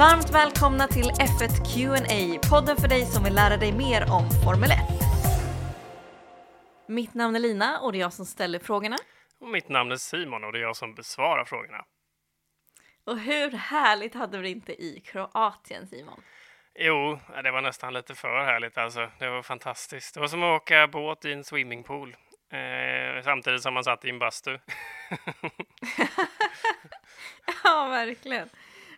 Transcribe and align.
Varmt 0.00 0.30
välkomna 0.30 0.86
till 0.86 1.10
F1 1.10 1.74
Q&A, 1.74 2.38
podden 2.50 2.76
för 2.76 2.88
dig 2.88 3.04
som 3.04 3.24
vill 3.24 3.34
lära 3.34 3.56
dig 3.56 3.72
mer 3.72 4.02
om 4.02 4.30
Formel 4.44 4.70
1. 4.70 4.78
Mitt 6.88 7.14
namn 7.14 7.36
är 7.36 7.40
Lina 7.40 7.80
och 7.80 7.92
det 7.92 7.98
är 7.98 8.00
jag 8.00 8.12
som 8.12 8.26
ställer 8.26 8.58
frågorna. 8.58 8.96
Och 9.40 9.48
mitt 9.48 9.68
namn 9.68 9.92
är 9.92 9.96
Simon 9.96 10.44
och 10.44 10.52
det 10.52 10.58
är 10.58 10.62
jag 10.62 10.76
som 10.76 10.94
besvarar 10.94 11.44
frågorna. 11.44 11.84
Och 13.04 13.18
hur 13.18 13.50
härligt 13.50 14.14
hade 14.14 14.38
vi 14.38 14.42
det 14.42 14.50
inte 14.50 14.82
i 14.82 15.00
Kroatien, 15.00 15.86
Simon? 15.86 16.20
Jo, 16.74 17.18
det 17.42 17.50
var 17.50 17.62
nästan 17.62 17.94
lite 17.94 18.14
för 18.14 18.44
härligt 18.44 18.78
alltså. 18.78 19.08
Det 19.18 19.30
var 19.30 19.42
fantastiskt. 19.42 20.14
Det 20.14 20.20
var 20.20 20.28
som 20.28 20.42
att 20.42 20.62
åka 20.62 20.88
båt 20.88 21.24
i 21.24 21.32
en 21.32 21.44
swimmingpool. 21.44 22.16
Eh, 22.52 23.22
samtidigt 23.24 23.62
som 23.62 23.74
man 23.74 23.84
satt 23.84 24.04
i 24.04 24.10
en 24.10 24.18
bastu. 24.18 24.50
ja, 27.64 27.88
verkligen. 27.88 28.48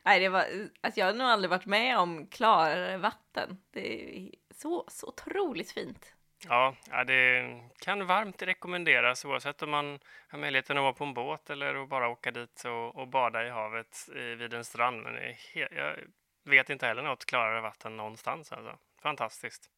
Nej, 0.05 0.20
det 0.20 0.29
var, 0.29 0.45
alltså 0.80 1.01
jag 1.01 1.06
har 1.06 1.15
nog 1.15 1.27
aldrig 1.27 1.51
varit 1.51 1.66
med 1.66 1.98
om 1.98 2.27
klarare 2.27 2.97
vatten. 2.97 3.59
Det 3.70 4.16
är 4.19 4.30
så, 4.55 4.84
så 4.88 5.06
otroligt 5.06 5.73
fint. 5.73 6.15
Ja, 6.48 6.77
det 7.06 7.61
kan 7.78 8.06
varmt 8.06 8.42
rekommenderas 8.42 9.25
oavsett 9.25 9.62
om 9.62 9.70
man 9.70 9.98
har 10.28 10.38
möjligheten 10.38 10.77
att 10.77 10.83
vara 10.83 10.92
på 10.92 11.05
en 11.05 11.15
båt 11.15 11.51
eller 11.51 11.75
att 11.75 11.88
bara 11.88 12.09
åka 12.09 12.30
dit 12.30 12.65
och, 12.65 12.97
och 12.97 13.09
bada 13.09 13.47
i 13.47 13.51
havet 13.51 14.09
vid 14.15 14.55
en 14.55 14.65
strand. 14.65 15.02
Men 15.02 15.15
jag 15.55 15.97
vet 16.45 16.70
inte 16.70 16.87
heller 16.87 17.03
något 17.03 17.25
klarare 17.25 17.61
vatten 17.61 17.97
någonstans. 17.97 18.53
Alltså. 18.53 18.78
Fantastiskt. 19.03 19.70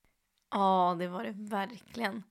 Ja, 0.50 0.96
det 0.98 1.08
var 1.08 1.24
det 1.24 1.34
verkligen. 1.36 2.22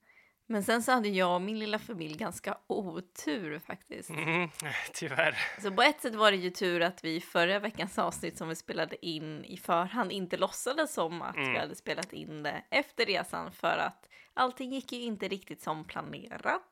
Men 0.46 0.64
sen 0.64 0.82
så 0.82 0.92
hade 0.92 1.08
jag 1.08 1.34
och 1.34 1.42
min 1.42 1.58
lilla 1.58 1.78
familj 1.78 2.16
ganska 2.16 2.58
otur 2.66 3.58
faktiskt. 3.58 4.10
Mm, 4.10 4.48
tyvärr. 4.92 5.36
Så 5.62 5.70
på 5.72 5.82
ett 5.82 6.00
sätt 6.00 6.14
var 6.14 6.30
det 6.30 6.36
ju 6.36 6.50
tur 6.50 6.80
att 6.80 7.04
vi 7.04 7.20
förra 7.20 7.58
veckans 7.58 7.98
avsnitt 7.98 8.38
som 8.38 8.48
vi 8.48 8.54
spelade 8.54 9.06
in 9.06 9.44
i 9.44 9.56
förhand 9.56 10.12
inte 10.12 10.36
låtsades 10.36 10.94
som 10.94 11.22
att 11.22 11.36
mm. 11.36 11.52
vi 11.52 11.58
hade 11.58 11.74
spelat 11.74 12.12
in 12.12 12.42
det 12.42 12.62
efter 12.70 13.06
resan 13.06 13.52
för 13.52 13.78
att 13.78 14.08
allting 14.34 14.72
gick 14.72 14.92
ju 14.92 15.00
inte 15.00 15.28
riktigt 15.28 15.62
som 15.62 15.84
planerat. 15.84 16.62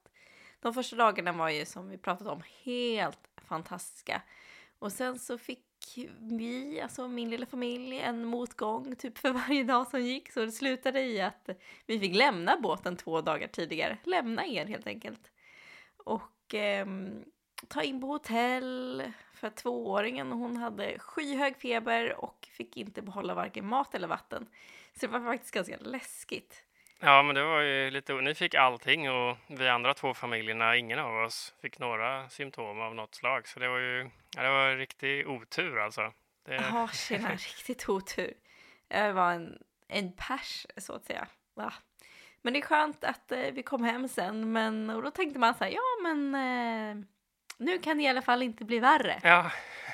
De 0.61 0.75
första 0.75 0.97
dagarna 0.97 1.33
var 1.33 1.49
ju 1.49 1.67
som 1.67 1.89
vi 1.89 1.99
pratat 1.99 2.29
om 2.29 2.43
helt 2.65 3.31
fantastiska. 3.49 4.23
Och 4.83 4.93
sen 4.93 5.19
så 5.19 5.39
fick 5.39 5.65
vi, 6.19 6.81
alltså 6.81 7.09
min 7.09 7.31
lilla 7.31 7.47
familj, 7.47 7.99
en 7.99 8.25
motgång 8.25 8.97
typ 8.97 9.19
för 9.19 9.33
varje 9.49 9.65
dag 9.65 9.87
som 9.87 10.03
gick. 10.03 10.33
Så 10.33 10.45
det 10.45 10.53
slutade 10.53 11.01
i 11.01 11.21
att 11.21 11.49
vi 11.87 12.01
fick 12.01 12.15
lämna 12.15 12.57
båten 12.61 12.97
två 12.97 13.21
dagar 13.21 13.49
tidigare. 13.49 13.99
Lämna 14.05 14.47
er 14.47 14.67
helt 14.67 14.87
enkelt. 14.87 15.33
Och 15.97 16.55
eh, 16.55 16.87
ta 17.69 17.83
in 17.83 18.01
på 18.01 18.07
hotell 18.07 19.03
för 19.35 19.51
tvååringen. 19.51 20.33
Hon 20.33 20.57
hade 20.57 20.99
skyhög 20.99 21.57
feber 21.57 22.25
och 22.25 22.49
fick 22.53 22.77
inte 22.77 23.03
behålla 23.03 23.35
varken 23.35 23.67
mat 23.67 23.95
eller 23.95 24.09
vatten. 24.09 24.47
Så 25.01 25.07
det 25.07 25.13
var 25.13 25.21
faktiskt 25.21 25.55
ganska 25.55 25.77
läskigt. 25.77 26.65
Ja, 27.05 27.23
men 27.23 27.35
det 27.35 27.45
var 27.45 27.61
ju 27.61 27.91
lite... 27.91 28.15
Ni 28.15 28.35
fick 28.35 28.55
allting 28.55 29.11
och 29.11 29.37
vi 29.47 29.69
andra 29.69 29.95
två 29.95 30.15
familjerna, 30.15 30.77
ingen 30.77 30.99
av 30.99 31.17
oss 31.17 31.55
fick 31.63 31.79
några 31.79 32.29
symptom 32.29 32.81
av 32.81 32.95
något 32.95 33.15
slag. 33.15 33.49
Så 33.49 33.61
det 33.61 33.69
var 33.69 33.79
ju 33.79 34.11
ja, 34.37 34.43
det 34.43 34.51
var 34.51 34.77
riktig 34.77 35.29
otur 35.29 35.79
alltså. 35.79 36.13
Det... 36.47 36.55
Ja, 36.55 36.89
tjena, 36.93 37.31
riktigt 37.33 37.89
otur. 37.89 38.35
Det 38.89 39.13
var 39.13 39.33
en, 39.33 39.59
en 39.89 40.13
pers 40.13 40.67
så 40.77 40.93
att 40.93 41.05
säga. 41.05 41.27
Va? 41.55 41.73
Men 42.43 42.53
det 42.53 42.59
är 42.59 42.63
skönt 42.63 43.05
att 43.05 43.33
eh, 43.33 43.39
vi 43.39 43.63
kom 43.63 43.85
hem 43.85 44.09
sen. 44.09 44.53
Men, 44.53 44.91
och 44.91 45.03
då 45.03 45.11
tänkte 45.11 45.39
man 45.39 45.55
så 45.55 45.65
här, 45.65 45.71
ja 45.71 46.03
men 46.03 46.35
eh, 46.35 47.05
nu 47.57 47.79
kan 47.79 47.97
det 47.97 48.03
i 48.03 48.09
alla 48.09 48.23
fall 48.23 48.43
inte 48.43 48.65
bli 48.65 48.79
värre. 48.79 49.21
Ja. 49.23 49.51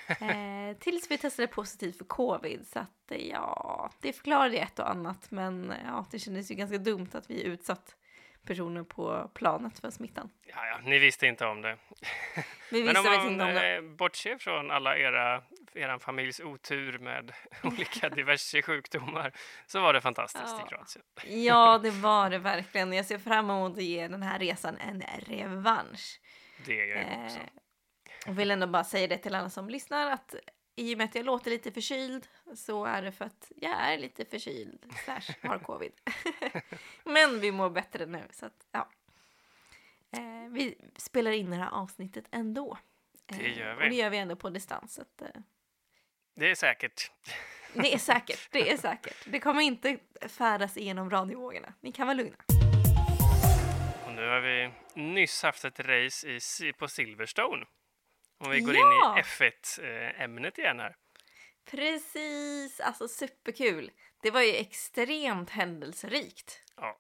Eh, 0.09 0.77
tills 0.81 1.11
vi 1.11 1.19
testade 1.19 1.49
positivt 1.49 1.99
för 1.99 2.05
covid. 2.05 2.67
Så 2.67 2.79
att 2.79 3.11
eh, 3.11 3.27
ja, 3.27 3.91
det 4.01 4.13
förklarade 4.13 4.57
ett 4.57 4.79
och 4.79 4.91
annat. 4.91 5.31
Men 5.31 5.75
ja, 5.87 6.07
det 6.11 6.19
kändes 6.19 6.51
ju 6.51 6.55
ganska 6.55 6.79
dumt 6.79 7.09
att 7.13 7.31
vi 7.31 7.43
utsatt 7.43 7.97
personer 8.49 8.85
på 8.85 9.31
planet 9.35 9.79
för 9.79 9.91
smittan. 9.91 10.31
Ja, 10.47 10.67
ja, 10.67 10.79
ni 10.85 10.99
visste 10.99 11.27
inte 11.27 11.47
om 11.47 11.63
det. 11.63 11.77
Vi 12.71 12.83
visste 12.83 12.93
Men 12.93 12.97
om 12.97 13.19
man 13.19 13.33
inte 13.33 13.45
om. 13.45 13.87
Eh, 13.87 13.97
bortser 13.97 14.39
från 14.39 14.71
alla 14.71 14.99
era, 14.99 15.43
er 15.75 15.99
familjs 15.99 16.41
otur 16.41 16.99
med 16.99 17.33
olika 17.63 18.09
diverse 18.09 18.63
sjukdomar 18.63 19.33
så 19.67 19.81
var 19.81 19.93
det 19.93 20.01
fantastiskt 20.01 20.55
ja. 20.59 20.65
i 20.67 20.69
Kroatien. 20.69 21.05
Ja, 21.45 21.79
det 21.83 21.91
var 21.91 22.31
det 22.31 22.39
verkligen. 22.39 22.93
Jag 22.93 23.07
ser 23.07 23.19
fram 23.19 23.51
emot 23.51 23.73
att 23.73 23.85
ge 23.85 24.09
den 24.09 24.23
här 24.23 24.39
resan 24.39 24.77
en 24.79 25.03
revansch. 25.27 26.21
Det 26.67 26.75
gör 26.75 26.97
jag 26.97 27.25
också. 27.25 27.39
Jag 28.27 28.33
vill 28.33 28.51
ändå 28.51 28.67
bara 28.67 28.85
säga 28.85 29.07
det 29.07 29.19
till 29.19 29.35
alla 29.35 29.51
som 29.51 29.69
lyssnar 29.69 30.11
att 30.11 30.35
i 30.77 30.95
och 30.95 30.99
med 30.99 31.05
att 31.05 31.15
jag 31.15 31.25
låter 31.25 31.51
lite 31.51 31.73
förkyld 31.73 32.27
så 32.55 32.85
är 32.85 33.03
det 33.03 33.13
för 33.13 33.25
att 33.25 33.53
jag 33.57 33.73
är 33.73 33.99
lite 33.99 34.25
förkyld 34.25 34.87
slash 35.05 35.49
har 35.49 35.59
covid. 35.59 35.93
Men 37.05 37.41
vi 37.41 37.53
mår 37.53 37.71
bättre 37.71 38.07
nu 38.07 38.23
så 38.31 38.47
att 38.47 38.67
ja. 38.73 38.89
Eh, 40.11 40.51
vi 40.51 40.79
spelar 40.97 41.31
in 41.31 41.51
det 41.51 41.57
här 41.57 41.71
avsnittet 41.71 42.25
ändå. 42.31 42.79
Eh, 43.31 43.39
det 43.39 43.49
gör 43.49 43.75
vi. 43.75 43.85
Och 43.85 43.91
det 43.91 43.97
gör 43.97 44.11
vi 44.11 44.19
ändå 44.19 44.37
på 44.37 44.51
distans. 44.51 44.99
Att, 44.99 45.23
eh, 45.23 45.41
det 46.35 46.51
är 46.51 46.55
säkert. 46.55 47.11
Det 47.73 47.95
är 47.95 47.99
säkert. 47.99 48.49
Det 48.51 48.71
är 48.71 48.77
säkert. 48.77 49.17
Det 49.27 49.41
kommer 49.41 49.61
inte 49.61 49.99
färdas 50.29 50.77
igenom 50.77 51.11
radiovågorna. 51.11 51.75
Ni 51.81 51.93
kan 51.93 52.07
vara 52.07 52.17
lugna. 52.17 52.37
Och 54.07 54.13
nu 54.13 54.29
har 54.29 54.41
vi 54.41 54.71
nyss 54.95 55.43
haft 55.43 55.65
ett 55.65 55.81
race 55.81 56.29
i, 56.67 56.73
på 56.73 56.89
Silverstone. 56.89 57.67
Om 58.39 58.51
vi 58.51 58.61
går 58.61 58.75
ja! 58.75 59.13
in 59.13 59.19
i 59.19 59.23
F1-ämnet 59.23 60.59
igen 60.59 60.81
här. 60.81 60.97
Precis, 61.71 62.81
alltså 62.81 63.09
superkul. 63.09 63.91
Det 64.23 64.31
var 64.31 64.41
ju 64.41 64.55
extremt 64.55 65.51
händelserikt. 65.51 66.63
Ja, 66.77 66.99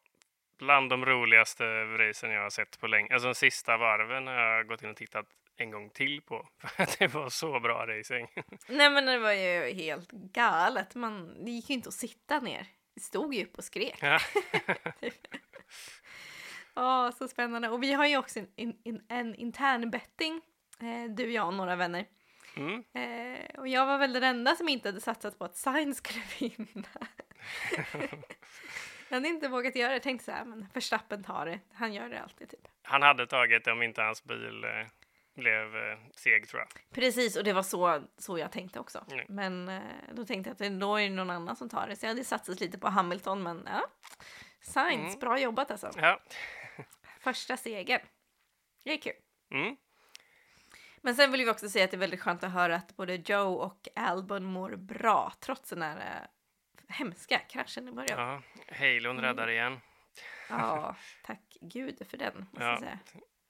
bland 0.58 0.90
de 0.90 1.06
roligaste 1.06 1.64
racen 1.84 2.30
jag 2.30 2.42
har 2.42 2.50
sett 2.50 2.80
på 2.80 2.86
länge. 2.86 3.12
Alltså 3.12 3.28
de 3.28 3.34
sista 3.34 3.76
varven 3.76 4.26
har 4.26 4.34
jag 4.34 4.66
gått 4.66 4.82
in 4.82 4.90
och 4.90 4.96
tittat 4.96 5.26
en 5.56 5.70
gång 5.70 5.90
till 5.90 6.22
på. 6.22 6.48
För 6.58 6.82
att 6.82 6.98
det 6.98 7.06
var 7.06 7.28
så 7.28 7.60
bra 7.60 7.86
racing. 7.86 8.28
Nej 8.68 8.90
men 8.90 9.06
det 9.06 9.18
var 9.18 9.32
ju 9.32 9.72
helt 9.72 10.10
galet. 10.10 10.94
Man, 10.94 11.44
det 11.44 11.50
gick 11.50 11.70
ju 11.70 11.74
inte 11.74 11.88
att 11.88 11.94
sitta 11.94 12.40
ner. 12.40 12.66
Vi 12.94 13.00
stod 13.00 13.34
ju 13.34 13.44
upp 13.44 13.58
och 13.58 13.64
skrek. 13.64 13.98
Ja. 14.00 14.20
oh, 16.74 17.10
så 17.10 17.28
spännande. 17.28 17.68
Och 17.68 17.82
vi 17.82 17.92
har 17.92 18.06
ju 18.06 18.16
också 18.16 18.38
en, 18.56 18.74
en, 18.84 19.00
en 19.08 19.34
intern 19.34 19.90
betting 19.90 20.40
Eh, 20.80 21.10
du, 21.10 21.32
jag 21.32 21.46
och 21.46 21.54
några 21.54 21.76
vänner. 21.76 22.06
Mm. 22.56 22.84
Eh, 22.92 23.60
och 23.60 23.68
jag 23.68 23.86
var 23.86 23.98
väl 23.98 24.12
den 24.12 24.22
enda 24.22 24.54
som 24.54 24.68
inte 24.68 24.88
hade 24.88 25.00
satsat 25.00 25.38
på 25.38 25.44
att 25.44 25.56
Sainz 25.56 25.98
skulle 25.98 26.20
vinna. 26.38 26.88
jag 29.08 29.16
hade 29.16 29.28
inte 29.28 29.48
vågat 29.48 29.76
göra 29.76 29.88
det. 29.88 29.94
Jag 29.94 30.02
tänkte 30.02 30.24
så 30.24 30.32
här, 30.32 30.44
men 30.44 30.66
Verstappen 30.74 31.24
tar 31.24 31.46
det. 31.46 31.60
Han 31.72 31.92
gör 31.92 32.08
det 32.08 32.20
alltid 32.20 32.48
typ. 32.48 32.68
Han 32.82 33.02
hade 33.02 33.26
tagit 33.26 33.64
det 33.64 33.72
om 33.72 33.82
inte 33.82 34.02
hans 34.02 34.24
bil 34.24 34.64
eh, 34.64 34.86
blev 35.34 35.76
eh, 35.76 35.98
seg 36.16 36.48
tror 36.48 36.60
jag. 36.60 36.94
Precis, 36.94 37.36
och 37.36 37.44
det 37.44 37.52
var 37.52 37.62
så, 37.62 38.02
så 38.16 38.38
jag 38.38 38.52
tänkte 38.52 38.80
också. 38.80 39.04
Mm. 39.10 39.24
Men 39.28 39.68
eh, 39.68 39.82
då 40.12 40.24
tänkte 40.24 40.54
jag 40.58 40.72
att 40.72 40.80
då 40.80 40.96
är 40.96 41.02
det 41.02 41.14
någon 41.14 41.30
annan 41.30 41.56
som 41.56 41.68
tar 41.68 41.88
det. 41.88 41.96
Så 41.96 42.06
jag 42.06 42.10
hade 42.10 42.24
satsat 42.24 42.60
lite 42.60 42.78
på 42.78 42.88
Hamilton, 42.88 43.42
men 43.42 43.62
ja. 43.66 43.86
Sainz, 44.60 45.08
mm. 45.08 45.18
bra 45.20 45.38
jobbat 45.38 45.70
alltså. 45.70 45.90
Ja. 45.96 46.20
Första 47.20 47.56
seger. 47.56 48.04
Det 48.84 48.92
är 48.92 49.00
kul. 49.00 49.12
Mm. 49.50 49.76
Men 51.02 51.14
sen 51.14 51.32
vill 51.32 51.44
vi 51.44 51.50
också 51.50 51.68
säga 51.68 51.84
att 51.84 51.90
det 51.90 51.96
är 51.96 51.98
väldigt 51.98 52.20
skönt 52.20 52.44
att 52.44 52.52
höra 52.52 52.76
att 52.76 52.96
både 52.96 53.14
Joe 53.14 53.54
och 53.54 53.88
Albon 53.94 54.44
mår 54.44 54.76
bra 54.76 55.32
trots 55.40 55.70
den 55.70 55.82
här 55.82 55.96
äh, 55.96 56.94
hemska 56.94 57.38
kraschen 57.38 57.88
i 57.88 57.92
början. 57.92 58.18
Ja, 58.18 58.42
Halon 58.76 59.20
räddar 59.20 59.42
mm. 59.42 59.54
igen. 59.54 59.80
Ja, 60.48 60.96
tack 61.24 61.56
gud 61.60 62.06
för 62.10 62.16
den. 62.16 62.46
Måste 62.50 62.64
ja. 62.64 62.78
säga. 62.78 62.98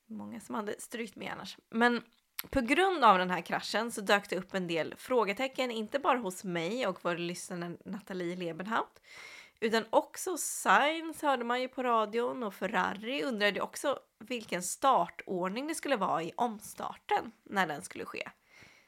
Många 0.06 0.40
som 0.40 0.54
hade 0.54 0.80
strykt 0.80 1.16
med 1.16 1.32
annars. 1.32 1.56
Men 1.70 2.02
på 2.50 2.60
grund 2.60 3.04
av 3.04 3.18
den 3.18 3.30
här 3.30 3.40
kraschen 3.40 3.92
så 3.92 4.00
dök 4.00 4.30
det 4.30 4.36
upp 4.36 4.54
en 4.54 4.66
del 4.66 4.94
frågetecken, 4.98 5.70
inte 5.70 5.98
bara 5.98 6.18
hos 6.18 6.44
mig 6.44 6.86
och 6.86 6.98
vår 7.02 7.16
lyssnare 7.16 7.76
Nathalie 7.84 8.36
Lebenhaupt, 8.36 9.00
utan 9.60 9.84
också 9.90 10.36
Sainz 10.36 11.22
hörde 11.22 11.44
man 11.44 11.60
ju 11.60 11.68
på 11.68 11.82
radion 11.82 12.42
och 12.42 12.54
Ferrari 12.54 13.22
undrade 13.22 13.60
också 13.60 13.98
vilken 14.18 14.62
startordning 14.62 15.66
det 15.66 15.74
skulle 15.74 15.96
vara 15.96 16.22
i 16.22 16.32
omstarten 16.36 17.32
när 17.44 17.66
den 17.66 17.82
skulle 17.82 18.04
ske. 18.04 18.28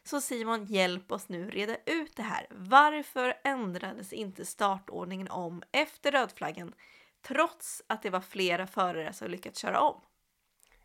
Så 0.02 0.20
Simon, 0.20 0.64
hjälp 0.64 1.12
oss 1.12 1.28
nu 1.28 1.50
reda 1.50 1.76
ut 1.86 2.16
det 2.16 2.22
här. 2.22 2.46
Varför 2.50 3.34
ändrades 3.44 4.12
inte 4.12 4.46
startordningen 4.46 5.28
om 5.28 5.62
efter 5.72 6.12
rödflaggen 6.12 6.74
trots 7.22 7.82
att 7.86 8.02
det 8.02 8.10
var 8.10 8.20
flera 8.20 8.66
förare 8.66 9.12
som 9.12 9.30
lyckats 9.30 9.60
köra 9.60 9.80
om? 9.80 10.00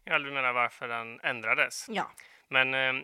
Ja, 0.03 0.19
du 0.19 0.31
menar 0.31 0.53
varför 0.53 0.87
den 0.87 1.19
ändrades? 1.19 1.85
Ja. 1.89 2.11
Men 2.47 2.73
eh, 2.73 3.03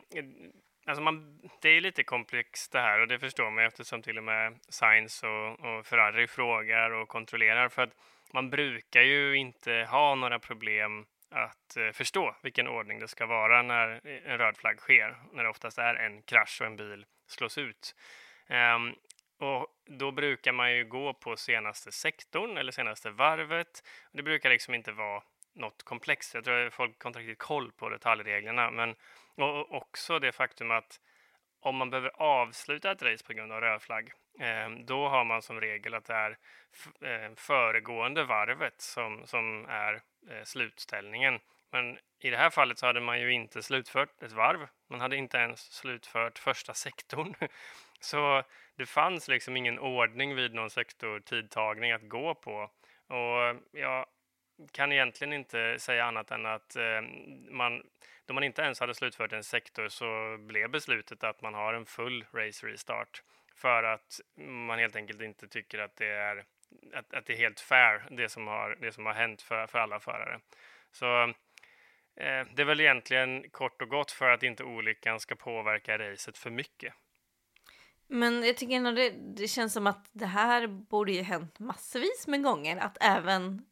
Alltså 0.92 1.04
man, 1.04 1.40
det 1.62 1.70
är 1.70 1.82
lite 1.82 2.04
komplext 2.04 2.72
det 2.72 2.80
här 2.80 3.00
och 3.00 3.08
det 3.08 3.20
förstår 3.20 3.52
man 3.52 3.64
eftersom 3.64 4.02
till 4.02 4.18
och 4.18 4.24
med 4.24 4.60
Sainz 4.70 5.24
och, 5.24 5.60
och 5.60 5.86
Ferrari 5.86 6.28
frågar 6.28 6.92
och 6.92 7.08
kontrollerar 7.08 7.70
för 7.70 7.82
att 7.82 7.96
man 8.34 8.50
brukar 8.50 9.02
ju 9.02 9.38
inte 9.38 9.88
ha 9.90 10.16
några 10.16 10.40
problem 10.40 11.06
att 11.30 11.78
eh, 11.78 11.92
förstå 11.92 12.36
vilken 12.44 12.68
ordning 12.68 13.00
det 13.00 13.08
ska 13.08 13.26
vara 13.26 13.62
när 13.62 14.08
en 14.26 14.38
röd 14.38 14.58
flagg 14.58 14.80
sker, 14.80 15.16
när 15.34 15.44
det 15.44 15.50
oftast 15.50 15.78
är 15.78 15.96
en 15.96 16.22
krasch 16.22 16.62
och 16.62 16.68
en 16.68 16.76
bil 16.76 17.06
slås 17.28 17.58
ut. 17.58 17.96
Um, 18.48 18.96
och 19.38 19.68
då 19.86 20.12
brukar 20.12 20.52
man 20.52 20.74
ju 20.74 20.86
gå 20.86 21.14
på 21.14 21.38
senaste 21.38 21.92
sektorn 21.92 22.58
eller 22.58 22.72
senaste 22.72 23.10
varvet. 23.10 23.84
Det 24.12 24.24
brukar 24.24 24.50
liksom 24.50 24.74
inte 24.74 24.92
vara 24.92 25.24
något 25.54 25.84
komplext. 25.84 26.34
Jag 26.34 26.44
tror 26.44 26.68
att 26.68 26.74
folk 26.74 27.04
har 27.04 27.10
inte 27.10 27.20
riktigt 27.20 27.40
koll 27.40 27.72
på 27.72 27.90
detaljreglerna, 27.90 28.72
men 28.72 28.96
och 29.36 29.74
också 29.74 30.20
det 30.20 30.32
faktum 30.32 30.72
att 30.72 31.00
om 31.60 31.76
man 31.76 31.90
behöver 31.90 32.12
avsluta 32.22 32.92
ett 32.92 33.02
race 33.02 33.26
på 33.26 33.34
grund 33.34 33.52
av 33.52 33.62
rödflagg 33.62 34.12
ehm, 34.40 34.86
då 34.86 35.08
har 35.08 35.24
man 35.24 35.42
som 35.42 35.62
regel 35.62 35.94
att 35.94 36.06
det 36.06 36.14
är 36.14 36.38
ehm, 37.02 37.36
föregående 37.36 38.24
varvet 38.24 38.82
som, 38.82 39.22
som 39.26 39.66
är 39.70 39.94
eh, 40.30 40.44
slutställningen. 40.44 41.40
Men 41.72 41.98
i 42.20 42.30
det 42.30 42.38
här 42.38 42.50
fallet 42.50 42.78
så 42.78 42.86
hade 42.86 43.02
man 43.02 43.20
ju 43.20 43.34
inte 43.34 43.64
slutfört 43.64 44.24
ett 44.24 44.32
varv. 44.32 44.68
Man 44.90 45.02
hade 45.02 45.18
inte 45.18 45.38
ens 45.38 45.60
slutfört 45.60 46.40
första 46.40 46.74
sektorn. 46.74 47.34
Så 48.00 48.44
det 48.76 48.86
fanns 48.86 49.28
liksom 49.28 49.58
ingen 49.58 49.80
ordning 49.80 50.36
vid 50.36 50.54
någon 50.54 50.70
sektortidtagning 50.70 51.92
att 51.92 52.10
gå 52.10 52.36
på. 52.36 52.70
Och 53.08 53.62
jag 53.72 54.06
kan 54.72 54.92
egentligen 54.92 55.34
inte 55.34 55.80
säga 55.80 56.06
annat 56.06 56.32
än 56.32 56.46
att 56.46 56.76
eh, 56.76 57.02
man, 57.50 57.84
då 58.26 58.34
man 58.34 58.44
inte 58.44 58.62
ens 58.62 58.80
hade 58.80 58.94
slutfört 58.94 59.34
en 59.34 59.44
sektor 59.44 59.88
så 59.88 60.38
blev 60.40 60.70
beslutet 60.70 61.24
att 61.24 61.42
man 61.42 61.54
har 61.54 61.74
en 61.74 61.86
full 61.86 62.26
race 62.34 62.68
restart 62.68 63.24
för 63.56 63.84
att 63.84 64.20
man 64.38 64.80
helt 64.80 64.96
enkelt 64.96 65.22
inte 65.22 65.48
tycker 65.48 65.80
att 65.80 65.96
det 65.96 66.08
är, 66.08 66.46
att, 66.94 67.14
att 67.14 67.26
det 67.26 67.34
är 67.34 67.38
helt 67.38 67.60
fair 67.60 68.04
det 68.10 68.30
som 68.30 68.48
har, 68.48 68.78
det 68.82 68.92
som 68.92 69.06
har 69.06 69.14
hänt 69.14 69.42
för, 69.42 69.68
för 69.68 69.80
alla 69.80 70.00
förare. 70.00 70.40
Så 70.92 71.24
eh, 72.16 72.46
det 72.54 72.62
är 72.62 72.66
väl 72.66 72.80
egentligen 72.82 73.50
kort 73.50 73.82
och 73.82 73.90
gott 73.90 74.12
för 74.12 74.30
att 74.30 74.44
inte 74.44 74.64
olyckan 74.64 75.20
ska 75.20 75.36
påverka 75.36 75.98
racet 75.98 76.38
för 76.38 76.50
mycket. 76.50 76.94
Men 78.08 78.44
jag 78.44 78.58
tycker 78.58 78.76
ändå 78.76 78.92
det, 78.92 79.10
det 79.10 79.48
känns 79.48 79.74
som 79.74 79.88
att 79.88 80.10
det 80.12 80.26
här 80.26 80.68
borde 80.68 81.12
ju 81.12 81.22
hänt 81.22 81.60
massvis 81.60 82.28
med 82.28 82.44
gånger. 82.44 82.78
Att 82.78 82.98
även 83.02 83.66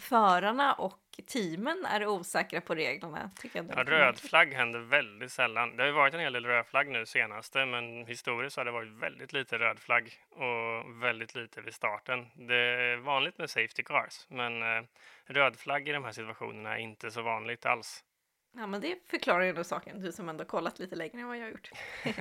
förarna 0.00 0.72
och 0.72 1.00
teamen 1.26 1.84
är 1.84 2.06
osäkra 2.06 2.60
på 2.60 2.74
reglerna. 2.74 3.30
Tycker 3.36 3.58
jag 3.58 3.66
ja, 3.76 3.84
röd 3.84 4.18
flagg 4.18 4.54
händer 4.54 4.78
väldigt 4.78 5.32
sällan. 5.32 5.76
Det 5.76 5.82
har 5.82 5.86
ju 5.86 5.92
varit 5.92 6.14
en 6.14 6.20
hel 6.20 6.32
del 6.32 6.46
röd 6.46 6.66
flagg 6.66 6.88
nu 6.88 7.06
senaste, 7.06 7.66
men 7.66 8.06
historiskt 8.06 8.56
har 8.56 8.64
det 8.64 8.70
varit 8.70 8.92
väldigt 8.92 9.32
lite 9.32 9.58
röd 9.58 9.78
flagg 9.78 10.12
och 10.30 11.02
väldigt 11.02 11.34
lite 11.34 11.60
vid 11.60 11.74
starten. 11.74 12.26
Det 12.34 12.56
är 12.56 12.96
vanligt 12.96 13.38
med 13.38 13.50
safety 13.50 13.82
cars, 13.82 14.26
men 14.28 14.62
eh, 14.62 14.84
röd 15.24 15.56
flagg 15.56 15.88
i 15.88 15.92
de 15.92 16.04
här 16.04 16.12
situationerna 16.12 16.74
är 16.74 16.80
inte 16.80 17.10
så 17.10 17.22
vanligt 17.22 17.66
alls. 17.66 18.04
Ja, 18.52 18.66
men 18.66 18.80
det 18.80 19.08
förklarar 19.10 19.42
ju 19.42 19.48
ändå 19.48 19.64
saken, 19.64 20.00
du 20.00 20.12
som 20.12 20.28
ändå 20.28 20.44
kollat 20.44 20.78
lite 20.78 20.96
längre 20.96 21.20
än 21.20 21.28
vad 21.28 21.36
jag 21.36 21.42
har 21.42 21.50
gjort. 21.50 21.70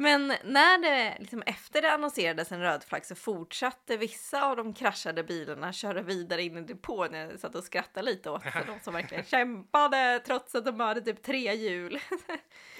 Men 0.00 0.26
när 0.44 0.78
det, 0.78 1.16
liksom 1.18 1.42
efter 1.46 1.82
det 1.82 1.92
annonserades 1.92 2.52
en 2.52 2.60
röd 2.60 2.84
flagg 2.84 3.06
så 3.06 3.14
fortsatte 3.14 3.96
vissa 3.96 4.44
av 4.44 4.56
de 4.56 4.74
kraschade 4.74 5.24
bilarna 5.24 5.72
köra 5.72 6.02
vidare 6.02 6.42
in 6.42 6.56
i 6.56 6.60
depån. 6.60 7.14
Jag 7.14 7.40
satt 7.40 7.54
och 7.54 7.64
skrattade 7.64 8.06
lite 8.06 8.30
åt 8.30 8.42
för 8.42 8.64
de 8.66 8.80
som 8.80 8.94
verkligen 8.94 9.24
kämpade 9.24 10.22
trots 10.26 10.54
att 10.54 10.64
de 10.64 10.80
hade 10.80 11.00
typ 11.00 11.22
tre 11.22 11.54
hjul. 11.54 11.98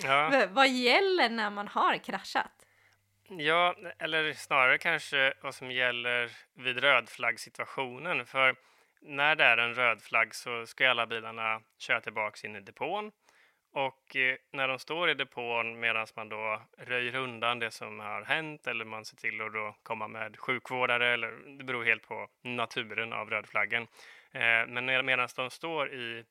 Ja. 0.03 0.47
vad 0.51 0.69
gäller 0.69 1.29
när 1.29 1.51
man 1.51 1.69
har 1.69 1.97
kraschat? 1.97 2.67
Ja, 3.29 3.75
eller 3.99 4.33
snarare 4.33 4.79
kanske 4.79 5.35
vad 5.43 5.55
som 5.55 5.71
gäller 5.71 6.31
vid 6.55 6.79
rödflaggsituationen. 6.79 8.27
För 8.27 8.57
när 9.01 9.37
det 9.37 9.45
är 9.45 9.59
en 9.59 9.75
röd 9.75 10.03
flagg 10.03 10.35
så 10.35 10.67
ska 10.67 10.91
alla 10.91 11.07
bilarna 11.07 11.61
köra 11.79 12.01
tillbaks 12.01 12.45
in 12.45 12.57
i 12.57 12.61
depån 12.61 13.13
och 13.79 14.17
eh, 14.17 14.37
när 14.53 14.69
de 14.69 14.79
står 14.79 15.11
i 15.11 15.15
depån 15.15 15.81
medan 15.81 16.07
man 16.17 16.29
då 16.29 16.63
röjer 16.79 17.15
undan 17.15 17.59
det 17.59 17.71
som 17.71 18.01
har 18.01 18.23
hänt 18.23 18.67
eller 18.67 18.85
man 18.85 19.05
ser 19.05 19.17
till 19.17 19.41
att 19.41 19.53
då 19.53 19.77
komma 19.83 20.09
med 20.09 20.39
sjukvårdare 20.39 21.09
eller 21.09 21.31
det 21.59 21.65
beror 21.65 21.85
helt 21.85 22.03
på 22.03 22.29
naturen 22.43 23.13
av 23.13 23.31
rödflaggen. 23.31 23.83
Eh, 24.33 24.67
men 24.69 25.07
medan 25.07 25.29
de 25.37 25.51
står 25.51 25.95
i, 25.95 26.25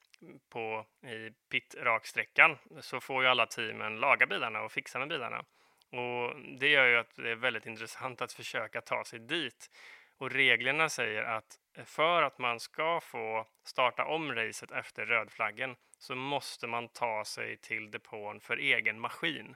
på, 0.49 0.85
i 1.07 1.31
pit-raksträckan 1.49 2.57
så 2.81 2.99
får 2.99 3.23
ju 3.23 3.29
alla 3.29 3.45
teamen 3.45 3.99
laga 3.99 4.25
bilarna 4.25 4.61
och 4.61 4.71
fixa 4.71 4.99
med 4.99 5.07
bilarna. 5.07 5.43
Och 5.91 6.35
det 6.59 6.67
gör 6.67 6.85
ju 6.85 6.97
att 6.97 7.15
det 7.15 7.31
är 7.31 7.35
väldigt 7.35 7.65
intressant 7.65 8.21
att 8.21 8.33
försöka 8.33 8.81
ta 8.81 9.03
sig 9.03 9.19
dit. 9.19 9.69
Och 10.17 10.31
reglerna 10.31 10.89
säger 10.89 11.23
att 11.23 11.59
eh, 11.77 11.85
för 11.85 12.23
att 12.23 12.39
man 12.39 12.59
ska 12.59 13.01
få 13.01 13.47
starta 13.63 14.05
om 14.05 14.35
racet 14.35 14.71
efter 14.71 15.05
rödflaggen 15.05 15.75
så 15.97 16.15
måste 16.15 16.67
man 16.67 16.89
ta 16.89 17.25
sig 17.25 17.57
till 17.57 17.91
depån 17.91 18.39
för 18.39 18.57
egen 18.57 18.99
maskin. 18.99 19.55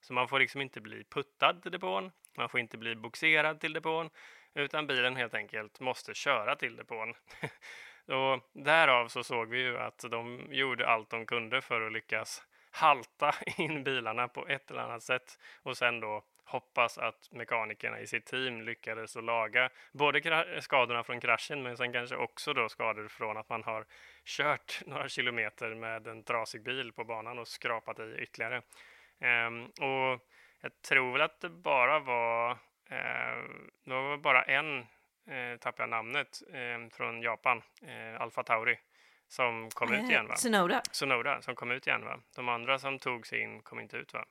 Så 0.00 0.12
man 0.12 0.28
får 0.28 0.38
liksom 0.38 0.60
inte 0.60 0.80
bli 0.80 1.04
puttad 1.04 1.62
till 1.62 1.72
depån, 1.72 2.12
man 2.36 2.48
får 2.48 2.60
inte 2.60 2.78
bli 2.78 2.96
boxerad 2.96 3.60
till 3.60 3.72
depån, 3.72 4.10
utan 4.54 4.86
bilen 4.86 5.16
helt 5.16 5.34
enkelt 5.34 5.80
måste 5.80 6.14
köra 6.14 6.56
till 6.56 6.76
depån. 6.76 7.14
och 8.06 8.50
därav 8.52 9.08
så 9.08 9.24
såg 9.24 9.48
vi 9.48 9.58
ju 9.58 9.78
att 9.78 10.04
de 10.10 10.46
gjorde 10.50 10.88
allt 10.88 11.10
de 11.10 11.26
kunde 11.26 11.60
för 11.60 11.86
att 11.86 11.92
lyckas 11.92 12.42
halta 12.70 13.34
in 13.58 13.84
bilarna 13.84 14.28
på 14.28 14.48
ett 14.48 14.70
eller 14.70 14.82
annat 14.82 15.02
sätt 15.02 15.38
och 15.62 15.76
sen 15.76 16.00
då 16.00 16.24
hoppas 16.46 16.98
att 16.98 17.32
mekanikerna 17.32 18.00
i 18.00 18.06
sitt 18.06 18.26
team 18.26 18.62
lyckades 18.62 19.16
att 19.16 19.24
laga 19.24 19.70
både 19.92 20.44
skadorna 20.60 21.04
från 21.04 21.20
kraschen 21.20 21.62
men 21.62 21.76
sen 21.76 21.92
kanske 21.92 22.16
också 22.16 22.52
då 22.52 22.68
skador 22.68 23.08
från 23.08 23.36
att 23.36 23.48
man 23.48 23.62
har 23.62 23.86
kört 24.24 24.82
några 24.86 25.08
kilometer 25.08 25.74
med 25.74 26.06
en 26.06 26.24
trasig 26.24 26.62
bil 26.62 26.92
på 26.92 27.04
banan 27.04 27.38
och 27.38 27.48
skrapat 27.48 27.98
i 27.98 28.16
ytterligare. 28.18 28.62
Um, 29.46 29.64
och 29.64 30.20
jag 30.60 30.82
tror 30.88 31.12
väl 31.12 31.20
att 31.20 31.40
det 31.40 31.50
bara 31.50 31.98
var, 31.98 32.50
uh, 32.50 32.56
det 33.84 33.94
var 33.94 34.16
bara 34.16 34.42
en, 34.42 34.78
uh, 34.78 35.58
tappade 35.60 35.82
jag 35.82 35.90
namnet, 35.90 36.42
uh, 36.54 36.88
från 36.92 37.22
Japan, 37.22 37.62
uh, 37.82 38.20
Alfa 38.20 38.42
Tauri, 38.42 38.78
som 39.28 39.70
kom 39.70 39.92
ut 39.92 40.10
igen 40.10 40.28
va? 40.28 40.36
Sonoda. 40.36 40.82
Sonoda 40.90 41.42
som 41.42 41.54
kom 41.54 41.70
ut 41.70 41.86
igen 41.86 42.04
va? 42.04 42.20
De 42.36 42.48
andra 42.48 42.78
som 42.78 42.98
tog 42.98 43.26
sig 43.26 43.40
in 43.40 43.62
kom 43.62 43.80
inte 43.80 43.96
ut 43.96 44.14
va? 44.14 44.24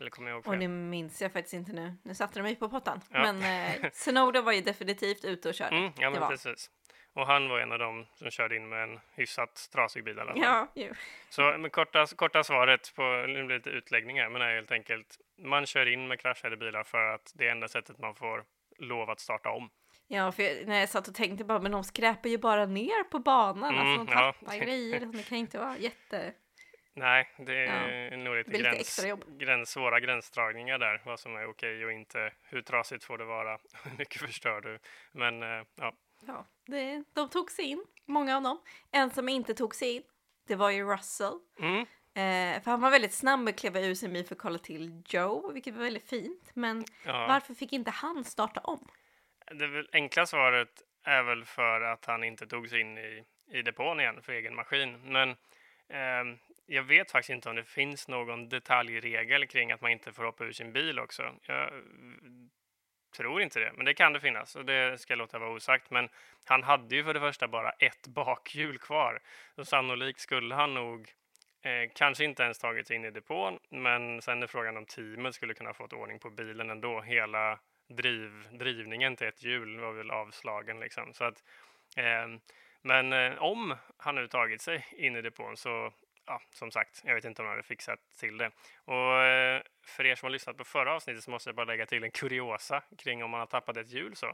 Eller 0.00 0.10
kommer 0.10 0.30
jag 0.30 0.36
ihåg 0.36 0.44
fel? 0.44 0.52
Och 0.52 0.58
det 0.58 0.68
minns 0.68 1.22
jag 1.22 1.32
faktiskt 1.32 1.54
inte 1.54 1.72
nu. 1.72 1.94
Nu 2.02 2.14
satte 2.14 2.38
de 2.38 2.42
mig 2.42 2.56
på 2.56 2.68
pottan. 2.68 3.00
Ja. 3.10 3.32
Men 3.32 3.42
eh, 3.42 3.90
Sonoda 3.92 4.42
var 4.42 4.52
ju 4.52 4.60
definitivt 4.60 5.24
ute 5.24 5.48
och 5.48 5.54
körde. 5.54 5.76
Mm, 5.76 5.92
ja, 5.96 6.10
men 6.10 6.28
precis. 6.28 6.70
Och 7.12 7.26
han 7.26 7.48
var 7.48 7.60
en 7.60 7.72
av 7.72 7.78
dem 7.78 8.06
som 8.14 8.30
körde 8.30 8.56
in 8.56 8.68
med 8.68 8.82
en 8.82 9.00
hyfsat 9.14 9.68
trasig 9.72 10.04
bil 10.04 10.18
i 10.18 10.20
alla 10.20 10.32
fall. 10.32 10.42
Ja, 10.42 10.68
ju. 10.74 10.94
Så 11.28 11.42
med 11.58 11.72
korta, 11.72 12.06
korta 12.06 12.44
svaret 12.44 12.92
på 12.94 13.24
lite 13.48 13.70
utläggningar, 13.70 14.28
men 14.28 14.42
är 14.42 14.54
helt 14.54 14.72
enkelt 14.72 15.18
man 15.38 15.66
kör 15.66 15.92
in 15.92 16.08
med 16.08 16.20
kraschade 16.20 16.56
bilar 16.56 16.84
för 16.84 17.14
att 17.14 17.32
det 17.34 17.46
är 17.46 17.50
enda 17.50 17.68
sättet 17.68 17.98
man 17.98 18.14
får 18.14 18.44
lov 18.78 19.10
att 19.10 19.20
starta 19.20 19.50
om. 19.50 19.70
Ja, 20.06 20.32
för 20.32 20.42
jag, 20.42 20.66
när 20.66 20.80
jag 20.80 20.88
satt 20.88 21.08
och 21.08 21.14
tänkte 21.14 21.44
bara, 21.44 21.58
men 21.58 21.72
de 21.72 21.84
skräpar 21.84 22.28
ju 22.28 22.38
bara 22.38 22.66
ner 22.66 23.04
på 23.04 23.18
banan, 23.18 23.64
alltså, 23.64 23.80
mm, 23.80 24.00
alltså 24.00 24.14
de 24.14 24.32
tappar 24.32 24.54
ja. 24.54 24.64
grejer, 24.64 25.00
det 25.00 25.28
kan 25.28 25.38
inte 25.38 25.58
vara 25.58 25.78
jätte... 25.78 26.34
Nej, 27.00 27.28
det 27.38 27.66
är 27.66 28.10
ja. 28.10 28.16
nog 28.16 28.36
lite, 28.36 28.50
lite 28.50 28.62
gräns, 28.62 29.06
gräns, 29.26 29.70
svåra 29.70 30.00
gränsdragningar 30.00 30.78
där, 30.78 31.02
vad 31.04 31.20
som 31.20 31.36
är 31.36 31.46
okej 31.46 31.84
och 31.84 31.92
inte. 31.92 32.32
Hur 32.42 32.62
trasigt 32.62 33.04
får 33.04 33.18
det 33.18 33.24
vara? 33.24 33.52
Hur 33.84 33.98
mycket 33.98 34.20
förstör 34.20 34.60
du? 34.60 34.78
Men 35.12 35.42
uh, 35.42 35.64
ja. 35.74 35.92
Ja, 36.26 36.46
det, 36.66 37.04
de 37.14 37.28
tog 37.28 37.50
sig 37.50 37.64
in, 37.64 37.84
många 38.04 38.36
av 38.36 38.42
dem. 38.42 38.60
En 38.90 39.10
som 39.10 39.28
inte 39.28 39.54
tog 39.54 39.74
sig 39.74 39.96
in, 39.96 40.02
det 40.48 40.54
var 40.54 40.70
ju 40.70 40.84
Russell. 40.84 41.38
Mm. 41.58 41.80
Eh, 42.14 42.62
för 42.62 42.70
han 42.70 42.80
var 42.80 42.90
väldigt 42.90 43.14
snabb 43.14 43.40
med 43.40 43.52
att 43.52 43.60
kliva 43.60 43.80
ur 43.80 43.94
sin 43.94 44.12
bil 44.12 44.26
för 44.26 44.34
att 44.34 44.40
kolla 44.40 44.58
till 44.58 45.02
Joe, 45.08 45.52
vilket 45.52 45.74
var 45.74 45.82
väldigt 45.82 46.08
fint. 46.08 46.50
Men 46.54 46.84
ja. 47.06 47.26
varför 47.26 47.54
fick 47.54 47.72
inte 47.72 47.90
han 47.90 48.24
starta 48.24 48.60
om? 48.60 48.88
Det 49.50 49.86
enkla 49.92 50.26
svaret 50.26 50.82
är 51.04 51.22
väl 51.22 51.44
för 51.44 51.80
att 51.80 52.04
han 52.04 52.24
inte 52.24 52.46
tog 52.46 52.68
sig 52.68 52.80
in 52.80 52.98
i, 52.98 53.24
i 53.52 53.62
depån 53.62 54.00
igen 54.00 54.22
för 54.22 54.32
egen 54.32 54.54
maskin. 54.54 55.12
Men 55.12 55.30
eh, 55.30 55.36
Ehm, 55.90 56.38
jag 56.66 56.82
vet 56.82 57.10
faktiskt 57.10 57.30
inte 57.30 57.48
om 57.48 57.56
det 57.56 57.64
finns 57.64 58.08
någon 58.08 58.48
detaljregel 58.48 59.46
kring 59.46 59.72
att 59.72 59.80
man 59.80 59.90
inte 59.90 60.12
får 60.12 60.24
hoppa 60.24 60.44
ur 60.44 60.52
sin 60.52 60.72
bil 60.72 60.98
också. 60.98 61.34
Jag 61.46 61.72
tror 63.16 63.42
inte 63.42 63.60
det, 63.60 63.72
men 63.76 63.84
det 63.84 63.94
kan 63.94 64.12
det 64.12 64.20
finnas 64.20 64.56
och 64.56 64.64
det 64.64 65.00
ska 65.00 65.12
jag 65.12 65.18
låta 65.18 65.38
vara 65.38 65.50
osagt. 65.50 65.90
Men 65.90 66.08
han 66.44 66.62
hade 66.62 66.96
ju 66.96 67.04
för 67.04 67.14
det 67.14 67.20
första 67.20 67.48
bara 67.48 67.70
ett 67.70 68.06
bakhjul 68.08 68.78
kvar, 68.78 69.20
så 69.56 69.64
sannolikt 69.64 70.20
skulle 70.20 70.54
han 70.54 70.74
nog 70.74 71.08
eh, 71.62 71.90
kanske 71.94 72.24
inte 72.24 72.42
ens 72.42 72.58
tagit 72.58 72.86
sig 72.86 72.96
in 72.96 73.04
i 73.04 73.10
depån, 73.10 73.58
men 73.70 74.22
sen 74.22 74.42
är 74.42 74.46
frågan 74.46 74.76
om 74.76 74.86
teamet 74.86 75.34
skulle 75.34 75.54
kunna 75.54 75.74
fått 75.74 75.92
ordning 75.92 76.18
på 76.18 76.30
bilen 76.30 76.70
ändå. 76.70 77.00
Hela 77.00 77.58
driv, 77.88 78.48
drivningen 78.50 79.16
till 79.16 79.26
ett 79.26 79.42
hjul 79.42 79.80
var 79.80 79.92
väl 79.92 80.10
avslagen 80.10 80.80
liksom. 80.80 81.14
Så 81.14 81.24
att, 81.24 81.44
eh, 81.96 82.28
men 82.82 83.12
eh, 83.12 83.42
om 83.42 83.74
han 83.96 84.14
nu 84.14 84.28
tagit 84.28 84.62
sig 84.62 84.86
in 84.92 85.16
i 85.16 85.22
depån 85.22 85.56
så 85.56 85.92
ja, 86.30 86.40
som 86.50 86.70
sagt, 86.70 87.02
jag 87.04 87.14
vet 87.14 87.24
inte 87.24 87.42
om 87.42 87.46
de 87.46 87.50
hade 87.50 87.62
fixat 87.62 88.00
till 88.18 88.36
det. 88.36 88.50
Och 88.84 89.22
eh, 89.22 89.62
för 89.86 90.06
er 90.06 90.14
som 90.14 90.26
har 90.26 90.30
lyssnat 90.30 90.56
på 90.56 90.64
förra 90.64 90.94
avsnittet 90.94 91.24
så 91.24 91.30
måste 91.30 91.48
jag 91.48 91.56
bara 91.56 91.66
lägga 91.66 91.86
till 91.86 92.04
en 92.04 92.10
kuriosa 92.10 92.82
kring 92.98 93.24
om 93.24 93.30
man 93.30 93.40
har 93.40 93.46
tappat 93.46 93.76
ett 93.76 93.90
hjul 93.90 94.16
så. 94.16 94.26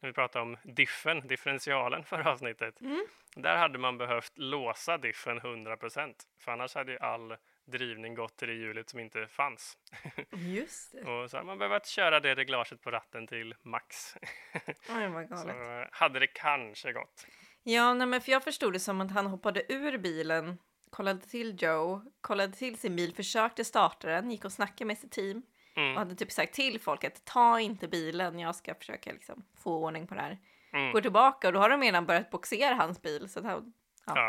När 0.00 0.08
vi 0.08 0.12
pratade 0.12 0.42
om 0.42 0.56
diffen, 0.62 1.26
differentialen 1.26 2.04
förra 2.12 2.30
avsnittet. 2.30 2.80
Mm. 2.80 3.06
Där 3.36 3.56
hade 3.56 3.78
man 3.78 3.98
behövt 3.98 4.38
låsa 4.38 4.98
diffen 4.98 5.40
100% 5.40 6.14
för 6.40 6.52
annars 6.52 6.74
hade 6.74 6.92
ju 6.92 6.98
all 6.98 7.36
drivning 7.66 8.14
gått 8.14 8.36
till 8.36 8.48
det 8.48 8.54
hjulet 8.54 8.90
som 8.90 9.00
inte 9.00 9.26
fanns. 9.26 9.78
Just 10.32 10.92
det. 10.92 11.10
och 11.10 11.30
så 11.30 11.36
har 11.36 11.44
man 11.44 11.58
behövt 11.58 11.86
köra 11.86 12.20
det 12.20 12.34
reglaget 12.34 12.80
på 12.80 12.90
ratten 12.90 13.26
till 13.26 13.54
max. 13.62 14.16
Oj, 14.88 15.08
vad 15.08 15.28
galet. 15.28 15.30
så 15.30 15.48
eh, 15.48 15.86
hade 15.92 16.18
det 16.18 16.26
kanske 16.26 16.92
gått. 16.92 17.26
Ja, 17.66 17.94
nej, 17.94 18.06
men 18.06 18.20
för 18.20 18.32
jag 18.32 18.44
förstod 18.44 18.72
det 18.72 18.80
som 18.80 19.00
att 19.00 19.10
han 19.10 19.26
hoppade 19.26 19.72
ur 19.72 19.98
bilen, 19.98 20.58
kollade 20.90 21.20
till 21.20 21.56
Joe, 21.62 22.02
kollade 22.20 22.52
till 22.52 22.78
sin 22.78 22.96
bil, 22.96 23.14
försökte 23.14 23.64
starta 23.64 24.08
den, 24.08 24.30
gick 24.30 24.44
och 24.44 24.52
snackade 24.52 24.84
med 24.84 24.98
sitt 24.98 25.12
team 25.12 25.38
och 25.38 25.78
Mm, 25.82 25.96
hade 25.96 26.14
typ 26.14 26.32
sagt 26.32 26.54
till 26.54 26.80
folk 26.80 27.04
att 27.04 27.24
ta 27.24 27.60
inte 27.60 27.88
bilen, 27.88 28.38
jag 28.38 28.54
ska 28.54 28.74
försöka 28.74 29.12
liksom 29.12 29.44
få 29.62 29.84
ordning 29.84 30.06
på 30.06 30.14
det 30.14 30.20
här. 30.20 30.38
mm, 30.72 30.92
Går 30.92 31.00
tillbaka 31.00 31.46
och 31.46 31.52
då 31.52 31.60
har 31.60 31.70
de 31.70 31.80
redan 31.82 32.06
börjat 32.06 32.30
boxera 32.30 32.74
hans 32.74 33.02
bil 33.02 33.28
så 33.28 33.38
att 33.38 33.44
han, 33.46 33.72
Ja. 34.06 34.12
ja. 34.16 34.28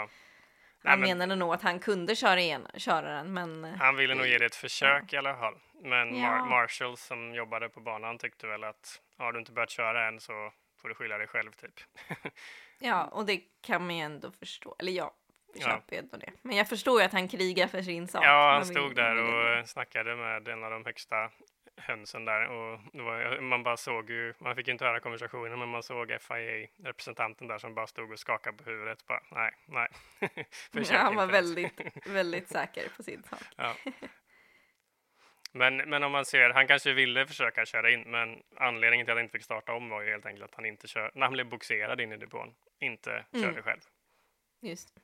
Nej, 0.84 0.92
han 0.92 1.00
men 1.00 1.10
menade 1.10 1.36
nog 1.36 1.54
att 1.54 1.62
han 1.62 1.80
kunde 1.80 2.16
köra, 2.16 2.40
igen, 2.40 2.68
köra 2.78 3.12
den, 3.14 3.34
men 3.34 3.66
eh, 3.66 3.74
han 3.76 3.96
ville 3.96 4.16
nog 4.16 4.28
ge 4.28 4.38
det 4.38 4.46
ett 4.46 4.56
försök 4.56 5.14
i 5.14 5.18
alla 5.18 5.36
fall. 5.38 5.56
Men 5.82 6.10
Mar- 6.16 6.22
Ja. 6.38 6.46
Marshall 6.46 6.98
som 6.98 7.34
jobbade 7.36 7.70
på 7.70 7.80
banan 7.80 8.18
tyckte 8.18 8.48
väl 8.48 8.64
att 8.64 9.02
har 9.18 9.34
du 9.34 9.40
inte 9.40 9.52
börjat 9.52 9.70
köra 9.70 10.08
än 10.08 10.20
så 10.20 10.52
får 10.82 10.90
du 10.90 10.96
skylla 10.96 11.18
dig 11.18 11.28
själv 11.28 11.52
typ. 11.52 11.74
ja, 12.80 13.06
och 13.06 13.26
det 13.26 13.42
kan 13.62 13.86
man 13.86 13.96
ju 13.98 14.02
ändå 14.02 14.32
förstå. 14.32 14.76
Eller 14.80 14.92
jag 14.92 15.12
Ja. 15.58 15.62
köper 15.68 15.96
ju 15.96 16.00
ändå 16.00 16.18
det. 16.18 16.32
Men 16.42 16.56
jag 16.56 16.70
förstår 16.70 17.00
ju 17.00 17.06
att 17.06 17.12
han 17.14 17.28
krigar 17.28 17.68
för 17.68 17.82
sin 17.82 18.08
sak. 18.08 18.26
Ja, 18.26 18.54
han 18.54 18.66
stod 18.66 18.96
där 18.96 19.16
och 19.16 19.70
snackade 19.70 20.16
med 20.16 20.48
en 20.48 20.64
av 20.64 20.72
de 20.72 20.86
högsta 20.86 21.32
hönsen 21.78 22.26
där 22.26 22.48
och 22.48 22.80
var, 22.94 23.42
man 23.42 23.64
bara 23.64 23.78
såg 23.78 24.10
ju, 24.10 24.34
man 24.40 24.56
fick 24.56 24.68
ju 24.68 24.74
inte 24.74 24.86
höra 24.86 25.00
konversationen 25.00 25.60
men 25.60 25.70
man 25.70 25.84
såg 25.84 26.08
FIA-representanten 26.22 27.48
där 27.48 27.58
som 27.58 27.76
bara 27.76 27.88
stod 27.88 28.12
och 28.12 28.20
skakade 28.20 28.58
på 28.58 28.70
huvudet 28.70 29.08
bara 29.08 29.24
nej, 29.32 29.52
nej. 29.66 29.88
Ja, 30.92 30.98
han 30.98 31.16
var 31.16 31.26
väldigt, 31.28 31.82
väldigt 32.08 32.50
säker 32.50 32.90
på 32.98 33.04
sin 33.04 33.24
sak. 33.24 33.44
Ja. 33.56 33.74
Men, 35.52 35.78
men 35.78 36.04
om 36.04 36.12
man 36.12 36.26
ser, 36.26 36.50
han 36.50 36.68
kanske 36.68 36.94
ville 36.94 37.28
försöka 37.28 37.66
köra 37.66 37.92
in, 37.92 38.02
men 38.02 38.44
anledningen 38.58 39.06
till 39.06 39.12
att 39.12 39.18
han 39.18 39.24
inte 39.24 39.32
fick 39.32 39.44
starta 39.44 39.74
om 39.74 39.90
var 39.90 40.02
ju 40.02 40.12
helt 40.12 40.26
enkelt 40.26 40.46
att 40.46 40.56
han 40.56 40.66
inte 40.66 40.88
kör, 40.88 41.12
när 41.14 41.22
han 41.22 41.34
blev 41.34 41.50
boxerad 41.50 42.02
in 42.02 42.12
i 42.12 42.18
depån, 42.18 42.54
inte 42.80 43.26
Mm. 43.34 43.44
körde 43.46 43.62
själv. 43.64 43.82
Just 44.62 44.96
det. 44.96 45.02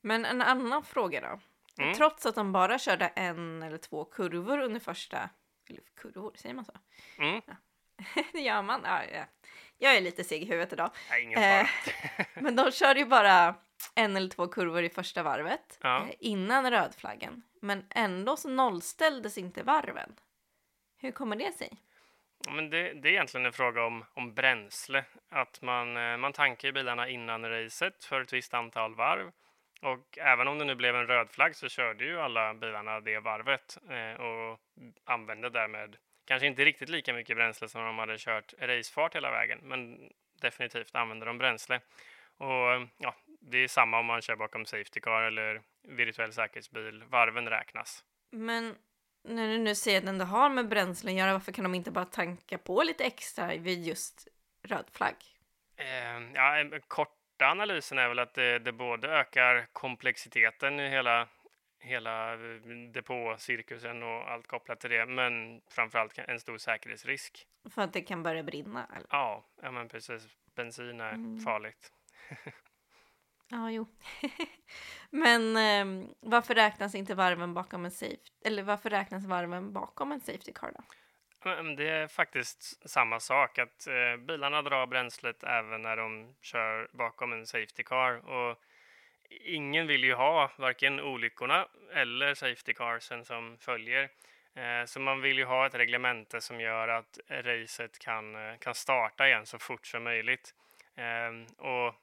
Men 0.00 0.24
en 0.24 0.42
annan 0.42 0.84
fråga 0.84 1.20
då. 1.20 1.40
Mm. 1.82 1.94
Trots 1.94 2.26
att 2.26 2.34
de 2.34 2.52
bara 2.52 2.78
körde 2.78 3.06
en 3.06 3.62
eller 3.62 3.78
två 3.78 4.04
kurvor 4.04 4.58
under 4.58 4.80
första... 4.80 5.30
Eller 5.70 5.82
kurvor, 5.96 6.32
säger 6.36 6.54
man 6.54 6.64
så? 6.64 6.72
Mm. 7.18 7.40
det 8.32 8.40
gör 8.40 8.62
man. 8.62 8.80
Ja, 8.84 9.04
ja. 9.12 9.24
Jag 9.78 9.96
är 9.96 10.00
lite 10.00 10.24
seg 10.24 10.42
i 10.42 10.46
huvudet 10.46 10.72
idag. 10.72 10.90
Nej, 11.10 11.22
ingen 11.22 11.38
Eh, 11.42 11.66
fara. 11.66 12.26
Men 12.42 12.56
de 12.56 12.70
körde 12.72 13.00
ju 13.00 13.06
bara 13.06 13.54
en 13.94 14.16
eller 14.16 14.28
två 14.28 14.46
kurvor 14.46 14.82
i 14.82 14.88
första 14.90 15.22
varvet 15.22 15.78
Ja. 15.82 16.06
eh, 16.06 16.14
innan 16.18 16.70
rödflaggen. 16.70 17.42
Men 17.60 17.86
ändå 17.90 18.36
så 18.36 18.48
nollställdes 18.48 19.38
inte 19.38 19.62
varven. 19.62 20.16
Hur 20.96 21.12
kommer 21.12 21.36
det 21.36 21.52
sig? 21.52 21.76
Ja, 22.46 22.52
Men 22.52 22.70
det, 22.70 22.92
det 22.92 23.08
är 23.08 23.12
egentligen 23.12 23.46
en 23.46 23.52
fråga 23.52 23.84
om, 23.84 24.04
om 24.14 24.34
bränsle. 24.34 25.04
Att 25.28 25.62
man, 25.62 25.96
eh, 25.96 26.16
man 26.16 26.32
tankar 26.32 26.68
ju 26.68 26.72
bilarna 26.72 27.08
innan 27.08 27.50
racet 27.50 28.04
för 28.04 28.20
ett 28.20 28.32
visst 28.32 28.54
antal 28.54 28.94
varv. 28.94 29.32
Och 29.82 30.18
även 30.18 30.48
om 30.48 30.58
det 30.58 30.64
nu 30.64 30.74
blev 30.74 30.96
en 30.96 31.06
röd 31.06 31.30
flagg 31.30 31.56
så 31.56 31.68
körde 31.68 32.04
ju 32.04 32.20
alla 32.20 32.54
bilarna 32.54 33.00
det 33.00 33.18
varvet 33.18 33.78
eh, 33.90 34.20
och 34.20 34.60
använde 35.04 35.50
därmed 35.50 35.96
kanske 36.24 36.46
inte 36.46 36.64
riktigt 36.64 36.88
lika 36.88 37.12
mycket 37.12 37.36
bränsle 37.36 37.68
som 37.68 37.80
om 37.80 37.86
de 37.86 37.98
hade 37.98 38.18
kört 38.18 38.54
racefart 38.58 39.14
hela 39.14 39.30
vägen, 39.30 39.58
men 39.62 40.10
definitivt 40.40 40.94
använde 40.94 41.26
de 41.26 41.38
bränsle. 41.38 41.80
Och 42.36 42.88
ja, 42.98 43.14
det 43.40 43.58
är 43.58 43.68
samma 43.68 43.98
om 43.98 44.06
man 44.06 44.22
kör 44.22 44.36
bakom 44.36 44.66
Safety 44.66 45.00
Car 45.00 45.22
eller 45.22 45.62
virtuell 45.82 46.32
säkerhetsbil. 46.32 47.04
Varven 47.08 47.48
räknas. 47.48 48.04
Men 48.30 48.76
när 49.24 49.48
du 49.48 49.58
nu 49.58 49.74
säger 49.74 49.98
att 49.98 50.04
den 50.04 50.14
ändå 50.14 50.24
har 50.24 50.48
med 50.50 50.68
bränsle 50.68 51.10
att 51.10 51.16
göra, 51.16 51.32
varför 51.32 51.52
kan 51.52 51.62
de 51.64 51.74
inte 51.74 51.90
bara 51.90 52.04
tanka 52.04 52.58
på 52.58 52.82
lite 52.82 53.04
extra 53.04 53.56
vid 53.56 53.86
just 53.86 54.28
röd 54.62 54.84
flagg? 54.92 55.14
Eh, 55.76 56.30
ja, 56.34 56.64
korta 56.88 57.46
analysen 57.46 57.98
är 57.98 58.08
väl 58.08 58.18
att 58.18 58.34
det, 58.34 58.58
det 58.58 58.72
både 58.72 59.08
ökar 59.08 59.66
komplexiteten 59.72 60.80
i 60.80 60.88
hela, 60.88 61.28
hela 61.78 62.32
eh, 62.32 62.38
depåcirkusen 62.92 64.02
och 64.02 64.30
allt 64.30 64.46
kopplat 64.46 64.80
till 64.80 64.90
det, 64.90 65.06
men 65.06 65.60
framförallt 65.70 66.18
en 66.18 66.40
stor 66.40 66.58
säkerhetsrisk. 66.58 67.46
För 67.70 67.82
att 67.82 67.92
det 67.92 68.00
kan 68.00 68.22
börja 68.22 68.42
brinna? 68.42 68.86
Eller? 68.96 69.06
Ja, 69.10 69.44
ja 69.62 69.70
men 69.70 69.88
precis. 69.88 70.26
Bensin 70.54 71.00
är 71.00 71.12
Mm. 71.12 71.40
farligt. 71.40 71.92
Ja, 73.48 73.70
jo. 73.70 73.86
Men 75.10 75.56
eh, 75.56 76.08
varför 76.20 76.54
räknas 76.54 76.94
inte 76.94 77.14
varven 77.14 77.54
bakom 77.54 77.84
en 77.84 77.90
safe... 77.90 78.16
Eller 78.44 78.62
varför 78.62 78.90
räknas 78.90 79.24
varven 79.24 79.72
bakom 79.72 80.12
en 80.12 80.20
safety 80.20 80.52
car 80.52 80.72
då? 80.74 80.84
Det 81.76 81.88
är 81.88 82.08
faktiskt 82.08 82.90
samma 82.90 83.20
sak, 83.20 83.58
att 83.58 83.86
eh, 83.86 84.16
bilarna 84.16 84.62
drar 84.62 84.86
bränslet 84.86 85.44
även 85.44 85.82
när 85.82 85.96
de 85.96 86.34
kör 86.40 86.88
bakom 86.92 87.32
en 87.32 87.46
safety 87.46 87.82
car. 87.82 88.28
Och 88.28 88.58
ingen 89.30 89.86
vill 89.86 90.04
ju 90.04 90.14
ha 90.14 90.50
varken 90.58 91.00
olyckorna 91.00 91.68
eller 91.92 92.34
safety 92.34 92.72
carsen 92.72 93.24
som 93.24 93.58
följer. 93.58 94.08
Eh, 94.54 94.84
så 94.86 95.00
man 95.00 95.20
vill 95.20 95.38
ju 95.38 95.44
ha 95.44 95.66
ett 95.66 95.74
reglemente 95.74 96.40
som 96.40 96.60
gör 96.60 96.88
att 96.88 97.18
racet 97.28 97.98
kan, 97.98 98.34
eh, 98.34 98.58
kan 98.58 98.74
starta 98.74 99.26
igen 99.26 99.46
så 99.46 99.58
fort 99.58 99.86
som 99.86 100.04
möjligt. 100.04 100.54
Eh, 100.96 101.66
och 101.66 101.94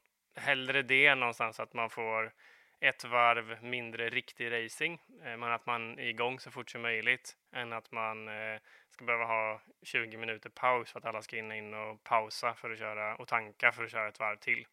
hellre 0.42 0.82
det 0.82 1.14
någonstans 1.14 1.60
att 1.60 1.74
man 1.74 1.90
får 1.90 2.32
ett 2.80 3.04
varv 3.04 3.62
mindre 3.62 4.08
riktig 4.10 4.52
racing, 4.52 5.02
eh, 5.24 5.36
men 5.36 5.52
att 5.52 5.66
man 5.66 5.98
är 5.98 6.06
igång 6.06 6.40
så 6.40 6.50
fort 6.50 6.70
som 6.70 6.82
möjligt, 6.82 7.36
än 7.52 7.72
att 7.72 7.92
man 7.92 8.28
eh, 8.28 8.60
ska 8.90 9.04
behöva 9.04 9.24
ha 9.24 9.60
20 9.82 10.16
minuter 10.16 10.50
paus 10.50 10.92
för 10.92 10.98
att 10.98 11.04
alla 11.04 11.22
ska 11.22 11.36
in, 11.36 11.52
in 11.52 11.74
och 11.74 12.04
pausa 12.04 12.54
för 12.54 12.70
att 12.70 12.78
köra 12.78 13.16
och 13.16 13.28
tanka 13.28 13.72
för 13.72 13.84
att 13.84 13.90
köra 13.90 14.08
ett 14.08 14.20
varv 14.20 14.36
till. 14.36 14.66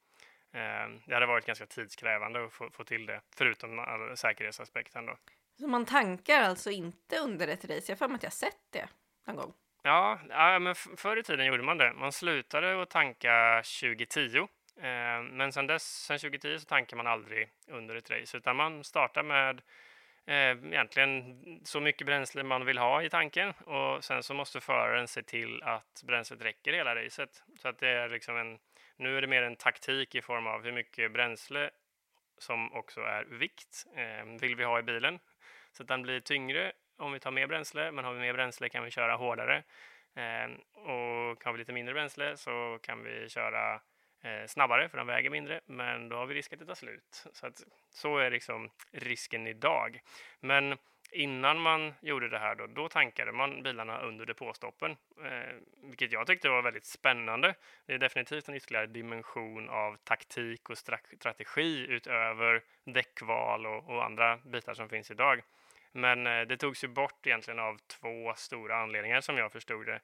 Eh, 0.51 0.89
det 1.05 1.13
hade 1.13 1.25
varit 1.25 1.45
ganska 1.45 1.65
tidskrävande 1.65 2.45
att 2.45 2.53
få, 2.53 2.69
få 2.71 2.83
till 2.83 3.05
det, 3.05 3.21
förutom 3.35 3.85
säkerhetsaspekten 4.15 5.05
då. 5.05 5.17
Så 5.59 5.67
man 5.67 5.85
tankar 5.85 6.41
alltså 6.41 6.71
inte 6.71 7.19
under 7.19 7.47
ett 7.47 7.65
race? 7.65 7.83
Jag 7.85 7.95
har 7.95 7.95
för 7.95 8.07
mig 8.07 8.15
att 8.15 8.23
jag 8.23 8.33
sett 8.33 8.71
det 8.71 8.89
någon 9.27 9.35
gång. 9.35 9.53
Ja, 9.83 10.19
men 10.61 10.75
förr 10.75 11.17
i 11.17 11.23
tiden 11.23 11.45
gjorde 11.45 11.63
man 11.63 11.77
det. 11.77 11.93
Man 11.93 12.11
slutade 12.11 12.81
att 12.81 12.89
tanka 12.89 13.63
2010. 13.81 14.47
Eh, 14.81 15.21
men 15.21 15.51
sen 15.51 15.67
dess, 15.67 15.83
sen 15.83 16.19
2010 16.19 16.59
så 16.59 16.65
tankar 16.65 16.97
man 16.97 17.07
aldrig 17.07 17.49
under 17.67 17.95
ett 17.95 18.11
race, 18.11 18.37
utan 18.37 18.55
man 18.55 18.83
startar 18.83 19.23
med 19.23 19.61
eh, 20.25 20.65
egentligen 20.73 21.41
så 21.63 21.79
mycket 21.79 22.07
bränsle 22.07 22.43
man 22.43 22.65
vill 22.65 22.77
ha 22.77 23.03
i 23.03 23.09
tanken 23.09 23.49
och 23.49 24.03
sen 24.03 24.23
så 24.23 24.33
måste 24.33 24.61
föraren 24.61 25.07
se 25.07 25.23
till 25.23 25.63
att 25.63 26.03
bränslet 26.05 26.41
räcker 26.41 26.73
hela 26.73 26.95
racet. 26.95 27.43
Så 27.61 27.67
att 27.67 27.79
det 27.79 27.89
är 27.89 28.09
liksom 28.09 28.37
en, 28.37 28.59
nu 28.97 29.17
är 29.17 29.21
det 29.21 29.27
mer 29.27 29.43
en 29.43 29.55
taktik 29.55 30.15
i 30.15 30.21
form 30.21 30.47
av 30.47 30.63
hur 30.63 30.71
mycket 30.71 31.11
bränsle 31.11 31.69
som 32.37 32.73
också 32.73 33.01
är 33.01 33.23
vikt 33.23 33.85
eh, 33.95 34.39
vill 34.41 34.55
vi 34.55 34.63
ha 34.63 34.79
i 34.79 34.83
bilen. 34.83 35.19
Så 35.71 35.83
att 35.83 35.87
den 35.87 36.01
blir 36.01 36.19
tyngre 36.19 36.71
om 36.97 37.11
vi 37.11 37.19
tar 37.19 37.31
mer 37.31 37.47
bränsle, 37.47 37.91
men 37.91 38.05
har 38.05 38.13
vi 38.13 38.19
mer 38.19 38.33
bränsle 38.33 38.69
kan 38.69 38.83
vi 38.83 38.91
köra 38.91 39.15
hårdare. 39.15 39.63
Eh, 40.15 40.49
och 40.73 41.43
har 41.43 41.51
vi 41.51 41.57
lite 41.57 41.73
mindre 41.73 41.93
bränsle 41.93 42.37
så 42.37 42.79
kan 42.81 43.03
vi 43.03 43.29
köra 43.29 43.73
eh, 43.73 43.81
Eh, 44.21 44.47
snabbare 44.47 44.89
för 44.89 44.97
den 44.97 45.07
väger 45.07 45.29
mindre, 45.29 45.61
men 45.65 46.09
då 46.09 46.15
har 46.15 46.25
vi 46.25 46.35
risk 46.35 46.53
att 46.53 46.59
det 46.59 46.65
tar 46.65 46.75
slut. 46.75 47.25
Så, 47.33 47.47
att, 47.47 47.63
så 47.89 48.17
är 48.17 48.31
liksom 48.31 48.69
risken 48.91 49.47
idag. 49.47 50.01
Men 50.39 50.77
innan 51.11 51.59
man 51.59 51.93
gjorde 52.01 52.29
det 52.29 52.39
här 52.39 52.55
då, 52.55 52.67
då 52.67 52.89
tankade 52.89 53.31
man 53.31 53.63
bilarna 53.63 53.99
under 53.99 54.25
depåstoppen, 54.25 54.91
eh, 55.23 55.55
vilket 55.83 56.11
jag 56.11 56.27
tyckte 56.27 56.49
var 56.49 56.61
väldigt 56.61 56.85
spännande. 56.85 57.55
Det 57.85 57.93
är 57.93 57.97
definitivt 57.97 58.49
en 58.49 58.55
ytterligare 58.55 58.87
dimension 58.87 59.69
av 59.69 59.97
taktik 60.03 60.69
och 60.69 60.77
strategi 60.77 61.85
utöver 61.89 62.63
däckval 62.83 63.65
och, 63.65 63.89
och 63.89 64.05
andra 64.05 64.37
bitar 64.37 64.73
som 64.73 64.89
finns 64.89 65.11
idag. 65.11 65.41
Men 65.91 66.27
eh, 66.27 66.41
det 66.41 66.57
togs 66.57 66.83
ju 66.83 66.87
bort 66.87 67.27
egentligen 67.27 67.59
av 67.59 67.77
två 67.77 68.33
stora 68.35 68.77
anledningar 68.77 69.21
som 69.21 69.37
jag 69.37 69.51
förstod 69.51 69.85
det. 69.85 69.99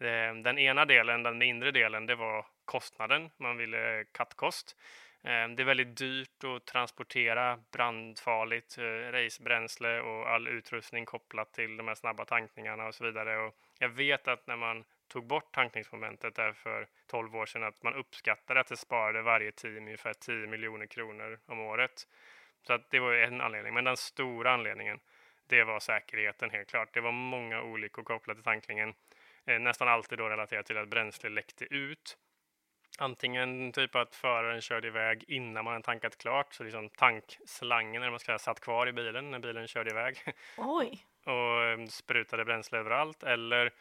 Eh, 0.00 0.34
den 0.34 0.58
ena 0.58 0.84
delen, 0.84 1.22
den 1.22 1.38
mindre 1.38 1.70
delen, 1.70 2.06
det 2.06 2.14
var 2.14 2.46
kostnaden. 2.64 3.30
Man 3.36 3.56
ville 3.56 4.04
kattkost. 4.12 4.76
Eh, 5.24 5.48
det 5.48 5.62
är 5.62 5.64
väldigt 5.64 5.96
dyrt 5.98 6.44
att 6.44 6.66
transportera 6.66 7.58
brandfarligt 7.72 8.78
eh, 8.78 9.12
racebränsle 9.12 10.00
och 10.00 10.30
all 10.30 10.48
utrustning 10.48 11.04
kopplat 11.04 11.52
till 11.52 11.76
de 11.76 11.88
här 11.88 11.94
snabba 11.94 12.24
tankningarna 12.24 12.86
och 12.86 12.94
så 12.94 13.04
vidare. 13.04 13.38
Och 13.38 13.54
jag 13.78 13.88
vet 13.88 14.28
att 14.28 14.46
när 14.46 14.56
man 14.56 14.84
tog 15.08 15.26
bort 15.26 15.54
tankningsmomentet 15.54 16.34
där 16.34 16.52
för 16.52 16.86
12 17.06 17.36
år 17.36 17.46
sedan 17.46 17.64
att 17.64 17.82
man 17.82 17.94
uppskattade 17.94 18.60
att 18.60 18.68
det 18.68 18.76
sparade 18.76 19.22
varje 19.22 19.52
team 19.52 19.76
ungefär 19.76 20.12
10 20.12 20.46
miljoner 20.46 20.86
kronor 20.86 21.38
om 21.46 21.60
året. 21.60 22.06
Så 22.66 22.72
att 22.72 22.90
det 22.90 22.98
var 22.98 23.12
en 23.12 23.40
anledning. 23.40 23.74
Men 23.74 23.84
den 23.84 23.96
stora 23.96 24.52
anledningen, 24.52 25.00
det 25.46 25.64
var 25.64 25.80
säkerheten 25.80 26.50
helt 26.50 26.68
klart. 26.68 26.94
Det 26.94 27.00
var 27.00 27.12
många 27.12 27.62
olyckor 27.62 28.02
kopplat 28.02 28.36
till 28.36 28.44
tankningen. 28.44 28.94
Eh, 29.46 29.58
nästan 29.58 29.88
alltid 29.88 30.18
då 30.18 30.28
relaterat 30.28 30.66
till 30.66 30.78
att 30.78 30.88
bränsle 30.88 31.28
läckte 31.30 31.64
ut. 31.64 32.16
Antingen 32.98 33.72
typ 33.72 33.94
att 33.94 34.14
föraren 34.14 34.60
körde 34.60 34.88
iväg 34.88 35.24
innan 35.28 35.64
man 35.64 35.74
har 35.74 35.80
tankat 35.80 36.18
klart, 36.18 36.54
så 36.54 36.64
liksom 36.64 36.88
tankslangen 36.88 38.02
eller 38.02 38.10
man 38.10 38.20
ska 38.20 38.26
säga, 38.26 38.38
satt 38.38 38.60
kvar 38.60 38.86
i 38.86 38.92
bilen 38.92 39.30
när 39.30 39.38
bilen 39.38 39.68
körde 39.68 39.90
iväg. 39.90 40.22
Oj. 40.56 41.06
och 41.24 41.64
eh, 41.64 41.86
sprutade 41.86 42.44
bränsle 42.44 42.78
överallt. 42.78 43.22
Eller 43.22 43.72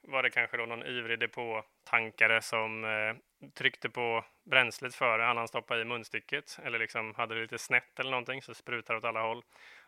var 0.00 0.22
det 0.22 0.30
kanske 0.30 0.56
då 0.56 0.66
någon 0.66 0.86
ivrig 0.86 1.18
depåtankare 1.18 2.42
som 2.42 2.84
eh, 2.84 3.48
tryckte 3.54 3.90
på 3.90 4.24
bränslet 4.44 4.94
före 4.94 5.22
han 5.22 5.48
stoppade 5.48 5.82
i 5.82 5.84
munstycket 5.84 6.58
eller 6.64 6.78
liksom 6.78 7.14
hade 7.14 7.34
det 7.34 7.40
lite 7.40 7.58
snett 7.58 8.00
eller 8.00 8.10
någonting 8.10 8.42
så 8.42 8.54
sprutade 8.54 8.98
åt 8.98 9.04
alla 9.04 9.22
håll. 9.22 9.42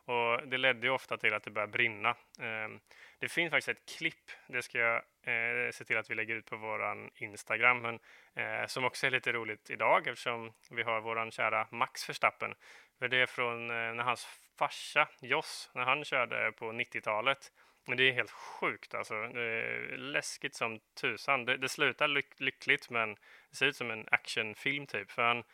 Och 0.06 0.48
det 0.48 0.58
ledde 0.58 0.86
ju 0.86 0.92
ofta 0.92 1.16
till 1.16 1.34
att 1.34 1.42
det 1.42 1.50
började 1.50 1.72
brinna. 1.72 2.08
Eh, 2.38 2.68
det 3.18 3.28
finns 3.28 3.50
faktiskt 3.50 3.68
ett 3.68 3.96
klipp, 3.98 4.30
det 4.46 4.62
ska 4.62 4.78
jag 4.78 4.96
eh, 4.96 5.70
se 5.70 5.84
till 5.84 5.96
att 5.96 6.10
vi 6.10 6.14
lägger 6.14 6.34
ut 6.34 6.46
på 6.46 6.56
vår 6.56 7.10
Instagram, 7.14 7.82
men, 7.82 7.98
eh, 8.34 8.66
som 8.66 8.84
också 8.84 9.06
är 9.06 9.10
lite 9.10 9.32
roligt 9.32 9.70
idag 9.70 10.06
eftersom 10.06 10.52
vi 10.70 10.82
har 10.82 11.00
vår 11.00 11.30
kära 11.30 11.68
Max 11.70 12.08
Verstappen. 12.08 12.54
För 12.98 13.08
det 13.08 13.16
är 13.16 13.26
från 13.26 13.70
eh, 13.70 13.94
när 13.94 14.02
hans 14.02 14.26
farsa 14.58 15.08
Joss, 15.20 15.70
när 15.74 15.84
han 15.84 16.04
körde 16.04 16.52
på 16.52 16.72
90-talet. 16.72 17.52
Men 17.86 17.96
det 17.96 18.08
är 18.08 18.12
helt 18.12 18.30
sjukt 18.30 18.94
alltså. 18.94 19.14
Det 19.14 19.42
är 19.42 19.96
läskigt 19.96 20.54
som 20.54 20.80
tusan. 21.00 21.44
Det, 21.44 21.56
det 21.56 21.68
slutar 21.68 22.08
lyck 22.08 22.40
lyckligt 22.40 22.90
men 22.90 23.14
det 23.50 23.56
ser 23.56 23.66
ut 23.66 23.76
som 23.76 23.90
en 23.90 24.08
actionfilm 24.10 24.86
typ. 24.86 25.10
För 25.10 25.22
han, 25.22 25.44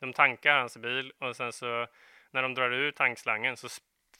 de 0.00 0.12
tankar 0.12 0.58
hans 0.58 0.76
bil 0.76 1.12
och 1.18 1.36
sen 1.36 1.52
så 1.52 1.86
när 2.30 2.42
de 2.42 2.54
drar 2.54 2.70
ur 2.70 2.90
tankslangen 2.90 3.56
så 3.56 3.68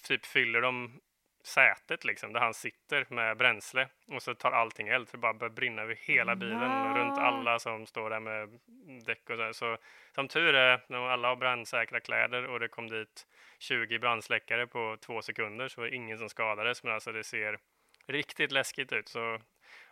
typ 0.08 0.26
fyller 0.26 0.60
de 0.60 1.00
sätet 1.46 2.04
liksom, 2.04 2.32
där 2.32 2.40
han 2.40 2.54
sitter 2.54 3.06
med 3.08 3.36
bränsle 3.36 3.88
och 4.08 4.22
så 4.22 4.34
tar 4.34 4.50
allting 4.50 4.88
eld 4.88 5.08
för 5.08 5.16
det 5.16 5.20
bara 5.20 5.34
börjar 5.34 5.52
brinna 5.52 5.82
över 5.82 5.94
hela 5.94 6.36
bilen 6.36 6.86
och 6.86 6.96
runt 6.96 7.18
alla 7.18 7.58
som 7.58 7.86
står 7.86 8.10
där 8.10 8.20
med 8.20 8.60
däck 9.06 9.30
och 9.30 9.36
så. 9.36 9.52
Så 9.52 9.78
som 10.14 10.28
tur 10.28 10.54
är, 10.54 10.80
när 10.88 10.98
alla 10.98 11.28
har 11.28 11.36
brandsäkra 11.36 12.00
kläder 12.00 12.46
och 12.46 12.60
det 12.60 12.68
kom 12.68 12.88
dit 12.88 13.26
20 13.58 13.98
brandsläckare 13.98 14.66
på 14.66 14.96
två 15.00 15.22
sekunder 15.22 15.68
så 15.68 15.80
var 15.80 15.88
det 15.88 15.96
ingen 15.96 16.18
som 16.18 16.28
skadades, 16.28 16.82
men 16.82 16.92
alltså 16.92 17.12
det 17.12 17.24
ser 17.24 17.58
riktigt 18.06 18.52
läskigt 18.52 18.92
ut. 18.92 19.08
Så 19.08 19.40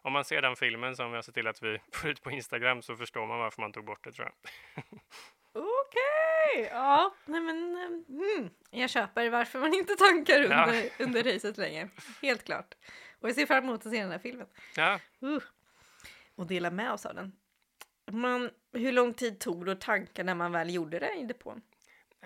om 0.02 0.12
man 0.12 0.24
ser 0.24 0.42
den 0.42 0.56
filmen 0.56 0.96
som 0.96 1.12
jag 1.12 1.24
ser 1.24 1.32
till 1.32 1.46
att 1.46 1.62
vi 1.62 1.78
får 1.92 2.10
ut 2.10 2.22
på 2.22 2.30
Instagram 2.30 2.82
så 2.82 2.96
förstår 2.96 3.26
man 3.26 3.38
varför 3.38 3.60
man 3.60 3.72
tog 3.72 3.84
bort 3.84 4.04
det 4.04 4.12
tror 4.12 4.28
jag. 4.28 4.84
Okej, 5.54 6.60
okay. 6.60 6.68
ja, 6.70 7.14
nej 7.24 7.40
men 7.40 7.76
mm, 8.08 8.50
jag 8.70 8.90
köper 8.90 9.30
varför 9.30 9.58
man 9.58 9.74
inte 9.74 9.96
tankar 9.96 10.42
under, 10.42 10.74
ja. 10.74 10.90
under 10.98 11.22
racet 11.22 11.56
längre. 11.56 11.88
Helt 12.22 12.44
klart. 12.44 12.74
Och 13.20 13.28
jag 13.28 13.34
ser 13.34 13.46
fram 13.46 13.64
emot 13.64 13.86
att 13.86 13.92
se 13.92 14.02
den 14.02 14.10
här 14.10 14.18
filmen. 14.18 14.46
Ja. 14.76 15.00
Uh. 15.22 15.42
Och 16.34 16.46
dela 16.46 16.70
med 16.70 16.92
oss 16.92 17.06
av 17.06 17.14
den. 17.14 17.32
Man, 18.10 18.50
hur 18.72 18.92
lång 18.92 19.14
tid 19.14 19.40
tog 19.40 19.66
det 19.66 19.72
att 19.72 19.80
tanka 19.80 20.22
när 20.22 20.34
man 20.34 20.52
väl 20.52 20.74
gjorde 20.74 20.98
det 20.98 21.14
i 21.14 21.24
depån? 21.24 21.62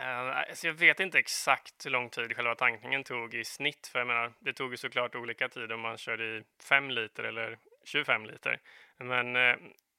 Uh, 0.01 0.39
alltså 0.39 0.67
jag 0.67 0.75
vet 0.75 1.01
inte 1.01 1.19
exakt 1.19 1.87
hur 1.87 1.91
lång 1.91 2.11
tid 2.11 2.37
själva 2.37 2.55
tankningen 2.55 3.05
tog 3.05 3.35
i 3.35 3.45
snitt, 3.45 3.87
för 3.87 3.99
jag 3.99 4.07
menar, 4.07 4.33
det 4.39 4.53
tog 4.53 4.71
ju 4.71 4.77
såklart 4.77 5.15
olika 5.15 5.49
tid 5.49 5.73
om 5.73 5.81
man 5.81 5.99
körde 5.99 6.25
i 6.25 6.43
5 6.63 6.91
liter 6.91 7.25
eller 7.25 7.59
25 7.85 8.27
liter. 8.27 8.61
Men 8.99 9.37
uh, 9.37 9.57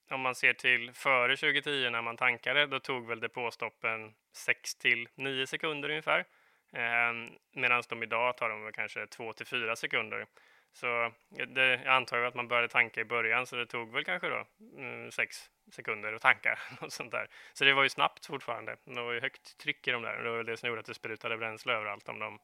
om 0.10 0.22
man 0.22 0.36
ser 0.36 0.54
till 0.54 0.92
före 0.94 1.38
2010 1.38 1.89
när 1.89 2.01
man 2.01 2.18
tankade, 2.18 2.66
då 2.66 2.80
tog 2.80 3.08
väl 3.08 3.20
depåstoppen 3.20 4.13
6 4.34 4.75
till 4.75 5.08
9 5.16 5.48
sekunder 5.48 5.89
ungefär. 5.89 6.25
Ehm, 6.74 7.30
Medan 7.51 7.84
de 7.89 8.04
idag 8.04 8.38
tar 8.38 8.50
de 8.50 8.72
kanske 8.72 9.08
2 9.08 9.34
till 9.34 9.46
4 9.46 9.75
sekunder. 9.75 10.25
Så 10.74 11.12
det, 11.30 11.82
jag 11.86 11.94
antar 11.94 12.18
att 12.18 12.36
man 12.36 12.48
började 12.48 12.68
tanka 12.68 13.01
i 13.01 13.06
början, 13.06 13.46
så 13.48 13.56
det 13.56 13.66
tog 13.66 13.94
väl 13.94 14.04
kanske 14.04 14.30
då 14.30 14.46
mm, 14.78 15.12
6 15.12 15.50
sekunder 15.72 16.13
att 16.13 16.22
tanka. 16.22 16.60
Och 16.82 16.94
sånt 16.94 17.12
där. 17.12 17.28
Så 17.54 17.66
det 17.66 17.74
var 17.74 17.84
ju 17.84 17.89
snabbt 17.89 18.25
fortfarande. 18.25 18.78
Det 18.84 19.01
var 19.01 19.12
ju 19.13 19.22
högt 19.22 19.58
tryck 19.58 19.88
i 19.88 19.92
de 19.92 20.01
där. 20.01 20.24
Det 20.24 20.30
var 20.30 20.38
väl 20.38 20.46
det 20.46 20.58
som 20.58 20.70
gjorde 20.70 20.80
att 20.80 20.86
det 20.86 20.94
sprutade 20.94 21.38
bränsle 21.38 21.74
överallt 21.74 22.10
om 22.10 22.19
de 22.19 22.39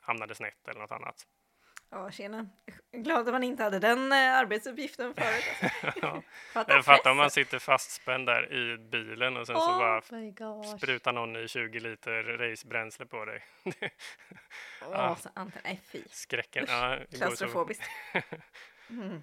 hamnade 0.00 0.34
snett 0.34 0.68
eller 0.68 0.80
något 0.80 0.92
annat. 0.92 1.26
Ja, 1.94 2.10
tjena. 2.10 2.46
Glad 2.92 3.28
att 3.28 3.34
man 3.34 3.42
inte 3.42 3.62
hade 3.62 3.78
den 3.78 4.12
eh, 4.12 4.34
arbetsuppgiften 4.34 5.14
förut. 5.14 5.72
Alltså. 6.54 6.72
ja. 6.72 6.82
Fatta 6.82 7.10
om 7.10 7.16
man 7.16 7.30
sitter 7.30 7.58
fastspänd 7.58 8.26
där 8.26 8.52
i 8.52 8.78
bilen 8.78 9.36
och 9.36 9.46
sen 9.46 9.56
oh 9.56 9.60
så 9.60 9.78
bara 9.78 10.02
sprutar 10.78 11.12
någon 11.12 11.36
i 11.36 11.48
20 11.48 11.80
liter 11.80 12.22
racebränsle 12.22 13.06
på 13.06 13.24
dig. 13.24 13.44
Åh, 13.64 13.72
ja. 14.92 15.16
så 15.16 15.28
nej 15.64 15.80
fy. 15.84 16.02
Skräcken. 16.10 16.64
Ja, 16.68 16.98
Klaustrofobiskt. 17.16 17.82
mm. 18.90 19.22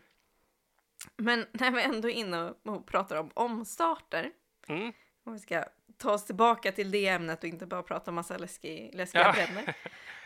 Men 1.15 1.45
när 1.51 1.71
vi 1.71 1.81
ändå 1.81 2.09
är 2.09 2.13
inne 2.13 2.53
och 2.63 2.87
pratar 2.87 3.15
om 3.15 3.31
omstarter, 3.33 4.31
mm. 4.67 4.93
om 5.23 5.33
vi 5.33 5.39
ska 5.39 5.65
ta 5.97 6.11
oss 6.11 6.25
tillbaka 6.25 6.71
till 6.71 6.91
det 6.91 7.07
ämnet 7.07 7.43
och 7.43 7.49
inte 7.49 7.65
bara 7.65 7.83
prata 7.83 8.11
om 8.11 8.15
massa 8.15 8.37
läskig, 8.37 8.91
läskiga 8.93 9.21
ja. 9.21 9.31
bränder. 9.33 9.73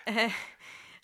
Eh, 0.05 0.33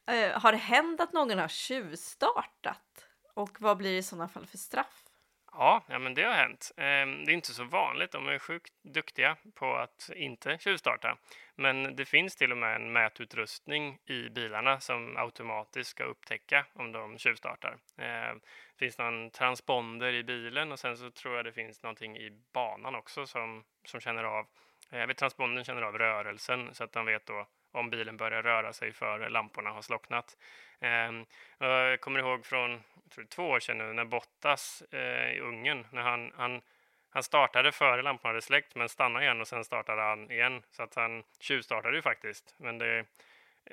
eh, 0.09 0.39
har 0.39 0.51
det 0.51 0.57
hänt 0.57 1.01
att 1.01 1.13
någon 1.13 1.39
har 1.39 1.47
tjuvstartat? 1.47 3.05
Och 3.35 3.61
vad 3.61 3.77
blir 3.77 3.91
det 3.91 3.97
i 3.97 4.03
sådana 4.03 4.27
fall 4.27 4.45
för 4.45 4.57
straff? 4.57 5.03
Ja, 5.51 5.83
ja, 5.87 5.99
men 5.99 6.13
det 6.13 6.23
har 6.23 6.33
hänt. 6.33 6.71
Ehm, 6.77 7.25
det 7.25 7.31
är 7.31 7.33
inte 7.33 7.53
så 7.53 7.63
vanligt. 7.63 8.11
De 8.11 8.27
är 8.27 8.39
sjukt 8.39 8.73
duktiga 8.83 9.37
på 9.55 9.75
att 9.75 10.09
inte 10.15 10.57
tjuvstarta. 10.57 11.17
Men 11.55 11.95
det 11.95 12.05
finns 12.05 12.35
till 12.35 12.51
och 12.51 12.57
med 12.57 12.75
en 12.75 12.91
mätutrustning 12.91 13.99
i 14.05 14.29
bilarna 14.29 14.79
som 14.79 15.17
automatiskt 15.17 15.89
ska 15.89 16.03
upptäcka 16.03 16.65
om 16.73 16.91
de 16.91 17.17
tjuvstartar. 17.17 17.77
Det 17.95 18.39
finns 18.79 18.97
någon 18.97 19.31
transponder 19.31 20.13
i 20.13 20.23
bilen 20.23 20.71
och 20.71 20.79
sen 20.79 20.97
så 20.97 21.11
tror 21.11 21.35
jag 21.35 21.45
det 21.45 21.53
finns 21.53 21.83
någonting 21.83 22.17
i 22.17 22.31
banan 22.53 22.95
också 22.95 23.25
som, 23.25 23.63
som 23.85 23.99
känner 23.99 24.23
av 24.23 24.45
eh, 24.91 25.05
vet, 25.05 25.17
transpondern 25.17 25.65
känner 25.65 25.81
av 25.81 25.97
rörelsen 25.97 26.73
så 26.73 26.83
att 26.83 26.91
de 26.91 27.05
vet 27.05 27.25
då 27.25 27.47
om 27.71 27.89
bilen 27.89 28.17
börjar 28.17 28.43
röra 28.43 28.73
sig 28.73 28.93
för 28.93 29.29
lamporna 29.29 29.69
har 29.69 29.81
slocknat. 29.81 30.37
Ehm, 30.79 31.25
jag 31.57 32.01
kommer 32.01 32.19
ihåg 32.19 32.45
från 32.45 32.83
tror, 33.09 33.25
två 33.25 33.49
år 33.49 33.59
sedan 33.59 33.77
nu 33.77 33.93
när 33.93 34.05
Bottas 34.05 34.83
eh, 34.91 35.31
i 35.31 35.39
Ungern, 35.39 35.87
när 35.91 36.01
han, 36.01 36.31
han, 36.35 36.61
han 37.09 37.23
startade 37.23 37.71
före 37.71 38.01
lamporna 38.01 38.29
hade 38.29 38.41
släckt 38.41 38.75
men 38.75 38.89
stannade 38.89 39.25
igen 39.25 39.41
och 39.41 39.47
sen 39.47 39.63
startade 39.63 40.01
han 40.01 40.31
igen. 40.31 40.63
Så 40.71 40.83
att 40.83 40.95
han 40.95 41.23
tjuvstartade 41.39 41.95
ju 41.95 42.01
faktiskt. 42.01 42.55
Men 42.57 42.77
det, 42.77 43.05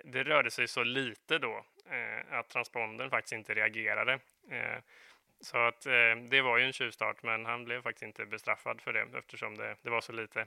det 0.04 0.24
rörde 0.24 0.50
sig 0.50 0.68
så 0.68 0.82
lite 0.82 1.38
då 1.38 1.64
eh, 1.90 2.38
att 2.38 2.48
transpondern 2.48 3.10
faktiskt 3.10 3.32
inte 3.32 3.54
reagerade. 3.54 4.12
Eh, 4.50 4.78
så 5.40 5.58
att 5.58 5.86
eh, 5.86 6.16
det 6.30 6.40
var 6.40 6.58
ju 6.58 6.64
en 6.64 6.72
tjuvstart, 6.72 7.22
men 7.22 7.46
han 7.46 7.64
blev 7.64 7.82
faktiskt 7.82 8.02
inte 8.02 8.26
bestraffad 8.26 8.80
för 8.80 8.92
det 8.92 9.18
eftersom 9.18 9.56
det, 9.56 9.76
det 9.82 9.90
var 9.90 10.00
så 10.00 10.12
lite. 10.12 10.46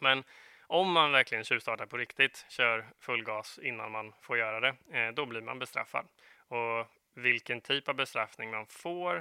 Men 0.00 0.24
om 0.72 0.92
man 0.92 1.12
verkligen 1.12 1.44
tjuvstartar 1.44 1.86
på 1.86 1.96
riktigt, 1.96 2.46
kör 2.48 2.86
full 3.00 3.24
gas 3.24 3.58
innan 3.62 3.92
man 3.92 4.12
får 4.20 4.38
göra 4.38 4.60
det, 4.60 4.74
eh, 4.92 5.12
då 5.12 5.26
blir 5.26 5.40
man 5.40 5.58
bestraffad. 5.58 6.06
Och 6.48 6.86
vilken 7.14 7.60
typ 7.60 7.88
av 7.88 7.94
bestraffning 7.94 8.50
man 8.50 8.66
får, 8.66 9.16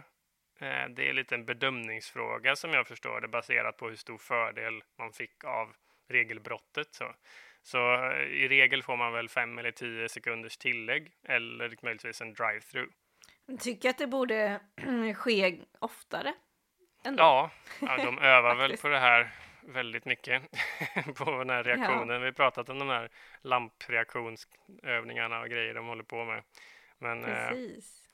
eh, 0.59 0.89
det 0.89 1.09
är 1.09 1.13
lite 1.13 1.35
en 1.35 1.45
bedömningsfråga 1.45 2.55
som 2.55 2.73
jag 2.73 2.87
förstår 2.87 3.21
det, 3.21 3.27
baserat 3.27 3.77
på 3.77 3.89
hur 3.89 3.95
stor 3.95 4.17
fördel 4.17 4.83
man 4.97 5.13
fick 5.13 5.43
av 5.43 5.73
regelbrottet. 6.09 6.87
Så. 6.95 7.15
Så 7.61 7.93
eh, 7.95 8.21
i 8.21 8.47
regel 8.47 8.83
får 8.83 8.97
man 8.97 9.13
väl 9.13 9.29
fem 9.29 9.57
eller 9.57 9.71
tio 9.71 10.09
sekunders 10.09 10.57
tillägg 10.57 11.11
eller 11.27 11.75
möjligtvis 11.81 12.21
en 12.21 12.33
drive-through. 12.33 12.89
Tycker 13.59 13.89
att 13.89 13.97
det 13.97 14.07
borde 14.07 14.59
ske 15.15 15.57
oftare? 15.79 16.33
Ändå. 17.03 17.23
Ja, 17.23 17.51
ja 17.79 17.97
de 17.97 18.19
övar 18.19 18.55
väl 18.67 18.77
på 18.77 18.87
det 18.87 18.99
här 18.99 19.31
väldigt 19.63 20.05
mycket 20.05 20.43
på 21.15 21.31
den 21.31 21.49
här 21.49 21.63
reaktionen. 21.63 22.09
Ja. 22.09 22.19
Vi 22.19 22.25
har 22.25 22.31
pratat 22.31 22.69
om 22.69 22.79
de 22.79 22.89
här 22.89 23.09
lampreaktionsövningarna 23.41 25.39
och 25.39 25.49
grejer 25.49 25.73
de 25.73 25.87
håller 25.87 26.03
på 26.03 26.25
med. 26.25 26.43
Men, 26.99 27.23
eh, 27.23 27.49
Precis. 27.49 28.09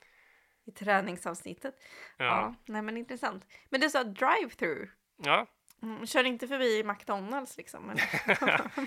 Eh, 0.66 0.68
I 0.68 0.72
träningsavsnittet. 0.72 1.74
Ja. 2.16 2.24
ja. 2.24 2.54
Nej 2.66 2.82
men 2.82 2.96
intressant. 2.96 3.44
Men 3.68 3.80
du 3.80 3.90
sa 3.90 4.04
drive-through. 4.04 4.88
Ja. 5.16 5.46
Mm, 5.82 6.06
kör 6.06 6.24
inte 6.24 6.48
förbi 6.48 6.84
McDonalds 6.84 7.56
liksom? 7.56 7.90
Eller, 7.90 8.02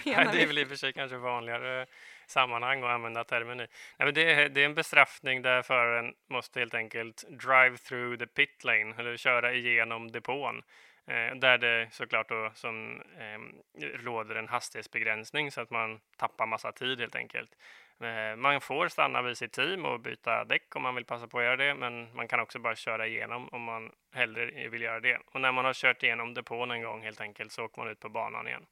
det 0.33 0.43
är 0.43 0.47
väl 0.47 0.57
i 0.57 0.63
och 0.63 0.67
för 0.67 0.75
sig 0.75 0.93
kanske 0.93 1.17
vanligare 1.17 1.85
sammanhang 2.27 2.83
att 2.83 2.89
använda 2.89 3.23
termen 3.23 3.59
i. 3.59 3.67
Nej, 3.97 4.05
men 4.05 4.13
det, 4.13 4.33
är, 4.33 4.49
det 4.49 4.61
är 4.61 4.65
en 4.65 4.75
bestraffning 4.75 5.41
där 5.41 5.61
föraren 5.61 6.13
måste 6.29 6.59
helt 6.59 6.73
enkelt 6.73 7.23
drive 7.29 7.77
through 7.77 8.17
the 8.17 8.27
pit 8.27 8.63
lane, 8.63 8.95
eller 8.97 9.17
köra 9.17 9.53
igenom 9.53 10.11
depån. 10.11 10.61
Eh, 11.07 11.35
där 11.35 11.57
det 11.57 11.87
såklart 11.91 12.29
då 12.29 12.51
som 12.53 13.01
eh, 13.17 13.39
råder 13.83 14.35
en 14.35 14.47
hastighetsbegränsning 14.47 15.51
så 15.51 15.61
att 15.61 15.69
man 15.69 15.99
tappar 16.17 16.45
massa 16.45 16.71
tid 16.71 16.99
helt 16.99 17.15
enkelt. 17.15 17.57
Eh, 17.99 18.35
man 18.35 18.61
får 18.61 18.87
stanna 18.87 19.21
vid 19.21 19.37
sitt 19.37 19.51
team 19.51 19.85
och 19.85 19.99
byta 19.99 20.45
däck 20.45 20.75
om 20.75 20.83
man 20.83 20.95
vill 20.95 21.05
passa 21.05 21.27
på 21.27 21.39
att 21.39 21.43
göra 21.43 21.57
det, 21.57 21.75
men 21.75 22.15
man 22.15 22.27
kan 22.27 22.39
också 22.39 22.59
bara 22.59 22.75
köra 22.75 23.07
igenom 23.07 23.49
om 23.49 23.61
man 23.61 23.91
hellre 24.11 24.69
vill 24.69 24.81
göra 24.81 24.99
det. 24.99 25.17
Och 25.25 25.41
när 25.41 25.51
man 25.51 25.65
har 25.65 25.73
kört 25.73 26.03
igenom 26.03 26.33
depån 26.33 26.71
en 26.71 26.83
gång 26.83 27.01
helt 27.01 27.21
enkelt 27.21 27.51
så 27.51 27.65
åker 27.65 27.81
man 27.81 27.91
ut 27.91 27.99
på 27.99 28.09
banan 28.09 28.47
igen. 28.47 28.65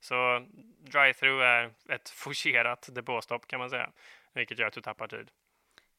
Så 0.00 0.46
drive-through 0.78 1.42
är 1.42 1.70
ett 1.88 2.10
forcerat 2.10 2.88
depåstopp 2.92 3.46
kan 3.46 3.58
man 3.58 3.70
säga, 3.70 3.90
vilket 4.32 4.58
gör 4.58 4.66
att 4.66 4.72
du 4.72 4.80
tappar 4.80 5.08
tid. 5.08 5.30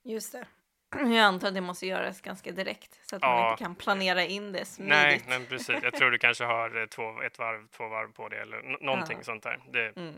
Just 0.03 0.31
det. 0.31 0.47
Jag 0.91 1.17
antar 1.17 1.47
att 1.47 1.53
det 1.53 1.61
måste 1.61 1.87
göras 1.87 2.21
ganska 2.21 2.51
direkt 2.51 2.99
så 3.09 3.15
att 3.15 3.21
Ja. 3.21 3.27
man 3.41 3.51
inte 3.51 3.63
kan 3.63 3.75
planera 3.75 4.23
in 4.23 4.51
det 4.51 4.65
smidigt. 4.65 4.89
Nej, 4.95 5.21
men 5.27 5.45
precis. 5.45 5.83
Jag 5.83 5.93
tror 5.93 6.11
du 6.11 6.17
kanske 6.17 6.43
har 6.43 6.81
eh, 6.81 6.85
två, 6.85 7.21
ett 7.21 7.39
varv, 7.39 7.67
två 7.67 7.87
varv 7.87 8.11
på 8.13 8.29
det 8.29 8.41
eller 8.41 8.61
någonting 8.85 9.17
Ja. 9.17 9.23
sånt 9.23 9.43
där. 9.43 9.59
Det 9.71 9.87
Mm. 9.97 10.15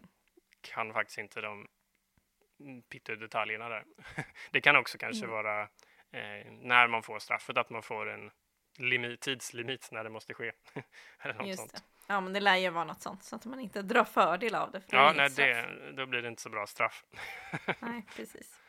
kan 0.61 0.93
faktiskt 0.93 1.17
inte 1.17 1.41
de 1.41 1.67
pyttedetaljerna 2.89 3.69
där. 3.69 3.83
Det 4.51 4.61
kan 4.61 4.75
också 4.75 4.97
kanske 4.97 5.25
Mm. 5.25 5.35
vara 5.35 5.61
eh, 6.11 6.51
när 6.51 6.87
man 6.87 7.03
får 7.03 7.19
straffet, 7.19 7.57
att 7.57 7.69
man 7.69 7.83
får 7.83 8.09
en 8.09 8.31
limit, 8.77 9.21
tidslimit 9.21 9.89
när 9.91 10.03
det 10.03 10.09
måste 10.09 10.33
ske. 10.33 10.51
eller 11.21 11.33
något 11.33 11.47
Just 11.47 11.59
sånt. 11.59 11.73
det. 11.73 11.81
Ja, 12.07 12.21
men 12.21 12.33
det 12.33 12.39
lär 12.39 12.55
ju 12.57 12.69
vara 12.69 12.83
något 12.83 13.01
sånt 13.01 13.23
så 13.23 13.35
att 13.35 13.45
man 13.45 13.59
inte 13.59 13.81
drar 13.81 14.03
fördel 14.03 14.55
av 14.55 14.71
det. 14.71 14.81
För 14.81 14.97
Ja, 14.97 15.13
nej, 15.15 15.29
det, 15.29 15.65
då 15.97 16.05
blir 16.05 16.21
det 16.21 16.27
inte 16.27 16.41
så 16.41 16.49
bra 16.49 16.67
straff. 16.67 17.03
Nej, 17.79 18.05
precis. 18.15 18.59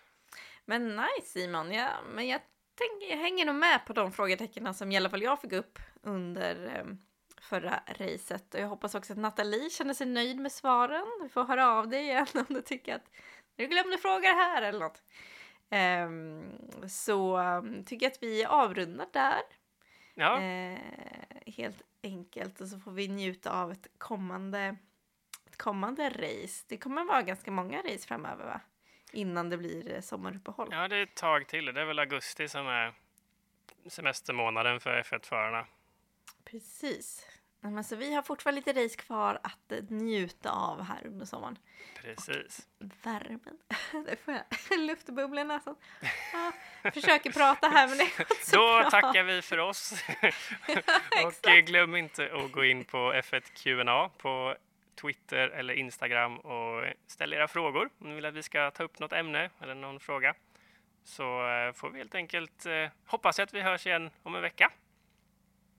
Men 0.65 0.97
nice 0.97 1.27
Simon, 1.27 1.73
ja, 1.73 1.89
men 2.15 2.29
jag, 2.29 2.41
tänker, 2.75 3.11
jag 3.11 3.23
hänger 3.23 3.47
nog 3.47 3.55
med 3.55 3.87
på 3.87 3.93
de 3.93 4.13
frågetecknen 4.13 4.75
som 4.75 4.93
i 4.93 4.97
alla 4.97 5.11
fall 5.11 5.23
jag 5.23 5.41
fick 5.41 5.53
upp 5.53 5.79
under 6.03 6.67
eh, 6.67 6.85
förra 7.41 7.83
racet. 7.87 8.55
Och 8.55 8.61
jag 8.61 8.69
hoppas 8.69 8.95
också 8.95 9.13
att 9.13 9.19
Nathalie 9.19 9.71
känner 9.71 9.95
sig 9.95 10.07
nöjd 10.07 10.41
med 10.41 10.53
svaren. 10.53 11.07
Du 11.23 11.29
får 11.29 11.45
höra 11.45 11.71
av 11.71 11.89
dig 11.89 12.03
igen 12.03 12.27
om 12.35 12.55
du 12.55 12.63
tycker 12.63 12.95
att 12.95 13.11
du 13.57 13.67
glömde 13.67 13.99
fråga 13.99 14.29
det 14.29 14.35
här 14.35 14.63
eller 14.63 14.81
något. 14.81 15.03
Ehm, 15.71 16.53
så 16.89 17.39
um, 17.39 17.85
tycker 17.85 18.07
jag 18.07 18.13
att 18.13 18.23
vi 18.23 18.45
avrundar 18.45 19.07
där. 19.13 19.43
Ja, 20.15 20.41
Eh, 20.41 20.79
helt 21.47 21.83
enkelt. 22.03 22.61
Och 22.61 22.69
så 22.69 22.79
får 22.79 22.91
vi 22.91 23.09
njuta 23.09 23.51
av 23.51 23.73
ett 23.73 23.87
kommande, 23.99 24.77
ett 25.47 25.57
kommande 25.57 26.09
race. 26.09 26.65
Det 26.69 26.77
kommer 26.77 27.05
vara 27.05 27.23
ganska 27.23 27.51
många 27.51 27.79
race 27.79 28.07
framöver 28.09 28.45
va? 28.45 28.61
Innan 29.15 29.51
det 29.51 29.57
blir 29.57 29.95
eh, 29.95 30.01
sommaruppehåll. 30.01 30.69
ja, 30.71 30.89
det 30.89 30.97
är 30.97 31.03
ett 31.03 31.15
tag 31.17 31.47
till. 31.49 31.65
Det 31.65 31.81
är 31.81 31.85
väl 31.85 31.99
augusti 31.99 32.49
som 32.49 32.67
är 32.69 32.95
semestermånaden 33.89 34.81
för 34.81 35.03
F1-förarna. 35.03 35.67
Precis. 36.45 37.27
Men 37.61 37.85
så 37.85 37.97
vi 37.97 38.15
har 38.15 38.23
fortfarande 38.23 38.61
lite 38.67 38.85
race 38.85 38.97
kvar 38.97 39.41
att 39.43 39.73
eh, 39.73 39.79
njuta 39.89 40.51
av 40.51 40.83
här 40.83 41.07
under 41.07 41.27
sommaren. 41.27 41.59
Precis. 42.03 42.69
Värmen. 43.03 43.59
Det 44.07 44.17
får 44.17 44.35
jag 44.35 44.79
luftbubbla 44.87 45.41
i 45.41 45.45
näsan. 45.45 45.77
Ja, 46.33 46.53
försöker 46.91 47.33
prata 47.33 47.69
här 47.69 47.89
men 47.89 47.99
det 47.99 48.05
går 48.17 48.27
inte 48.31 48.45
så 48.47 48.57
Då 48.57 48.81
bra. 48.81 48.91
tackar 48.91 49.23
vi 49.23 49.43
för 49.43 49.59
oss. 49.59 49.95
och 51.25 51.49
eh, 51.49 51.57
glöm 51.61 51.97
inte 51.97 52.31
att 52.35 52.53
gå 52.53 52.65
in 52.65 52.85
på 52.85 53.13
F1 53.13 53.43
Q&A 53.55 54.11
på 54.19 54.57
Twitter 54.97 55.49
eller 55.49 55.75
Instagram 55.75 56.39
och 56.39 56.85
ställ 57.07 57.33
era 57.33 57.49
frågor 57.49 57.91
om 57.99 58.09
ni 58.09 58.15
vill 58.15 58.25
att 58.25 58.35
vi 58.35 58.43
ska 58.43 58.71
ta 58.71 58.83
upp 58.83 58.99
något 58.99 59.13
ämne 59.13 59.51
eller 59.61 59.75
någon 59.75 60.01
fråga. 60.01 60.35
Så 61.05 61.49
eh, 61.49 61.73
får 61.73 61.91
vi 61.91 61.99
helt 61.99 62.15
enkelt 62.15 62.67
eh, 62.67 62.89
hoppas 63.07 63.39
att 63.39 63.55
vi 63.55 63.61
hörs 63.61 63.87
igen 63.87 64.11
om 64.23 64.35
en 64.35 64.43
vecka. 64.43 64.71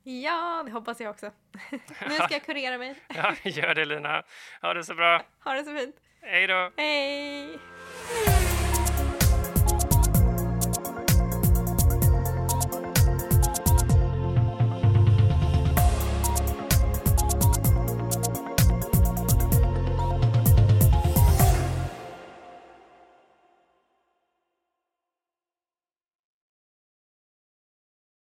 Ja, 0.04 0.64
det 0.66 0.72
hoppas 0.72 1.02
jag 1.02 1.10
också. 1.10 1.32
Nu 2.02 2.16
ska 2.16 2.28
jag 2.30 2.46
kurera 2.46 2.78
mig. 2.78 2.96
Ja, 3.08 3.36
gör 3.44 3.76
det 3.76 3.86
Lina. 3.86 4.24
Ha 4.62 4.74
det 4.74 4.84
så 4.84 4.96
bra. 4.96 5.22
Ha 5.44 5.54
det 5.54 5.64
så 5.64 5.78
fint. 5.78 5.96
Hej 6.22 6.48
då! 6.48 6.72
Hej! 6.78 7.60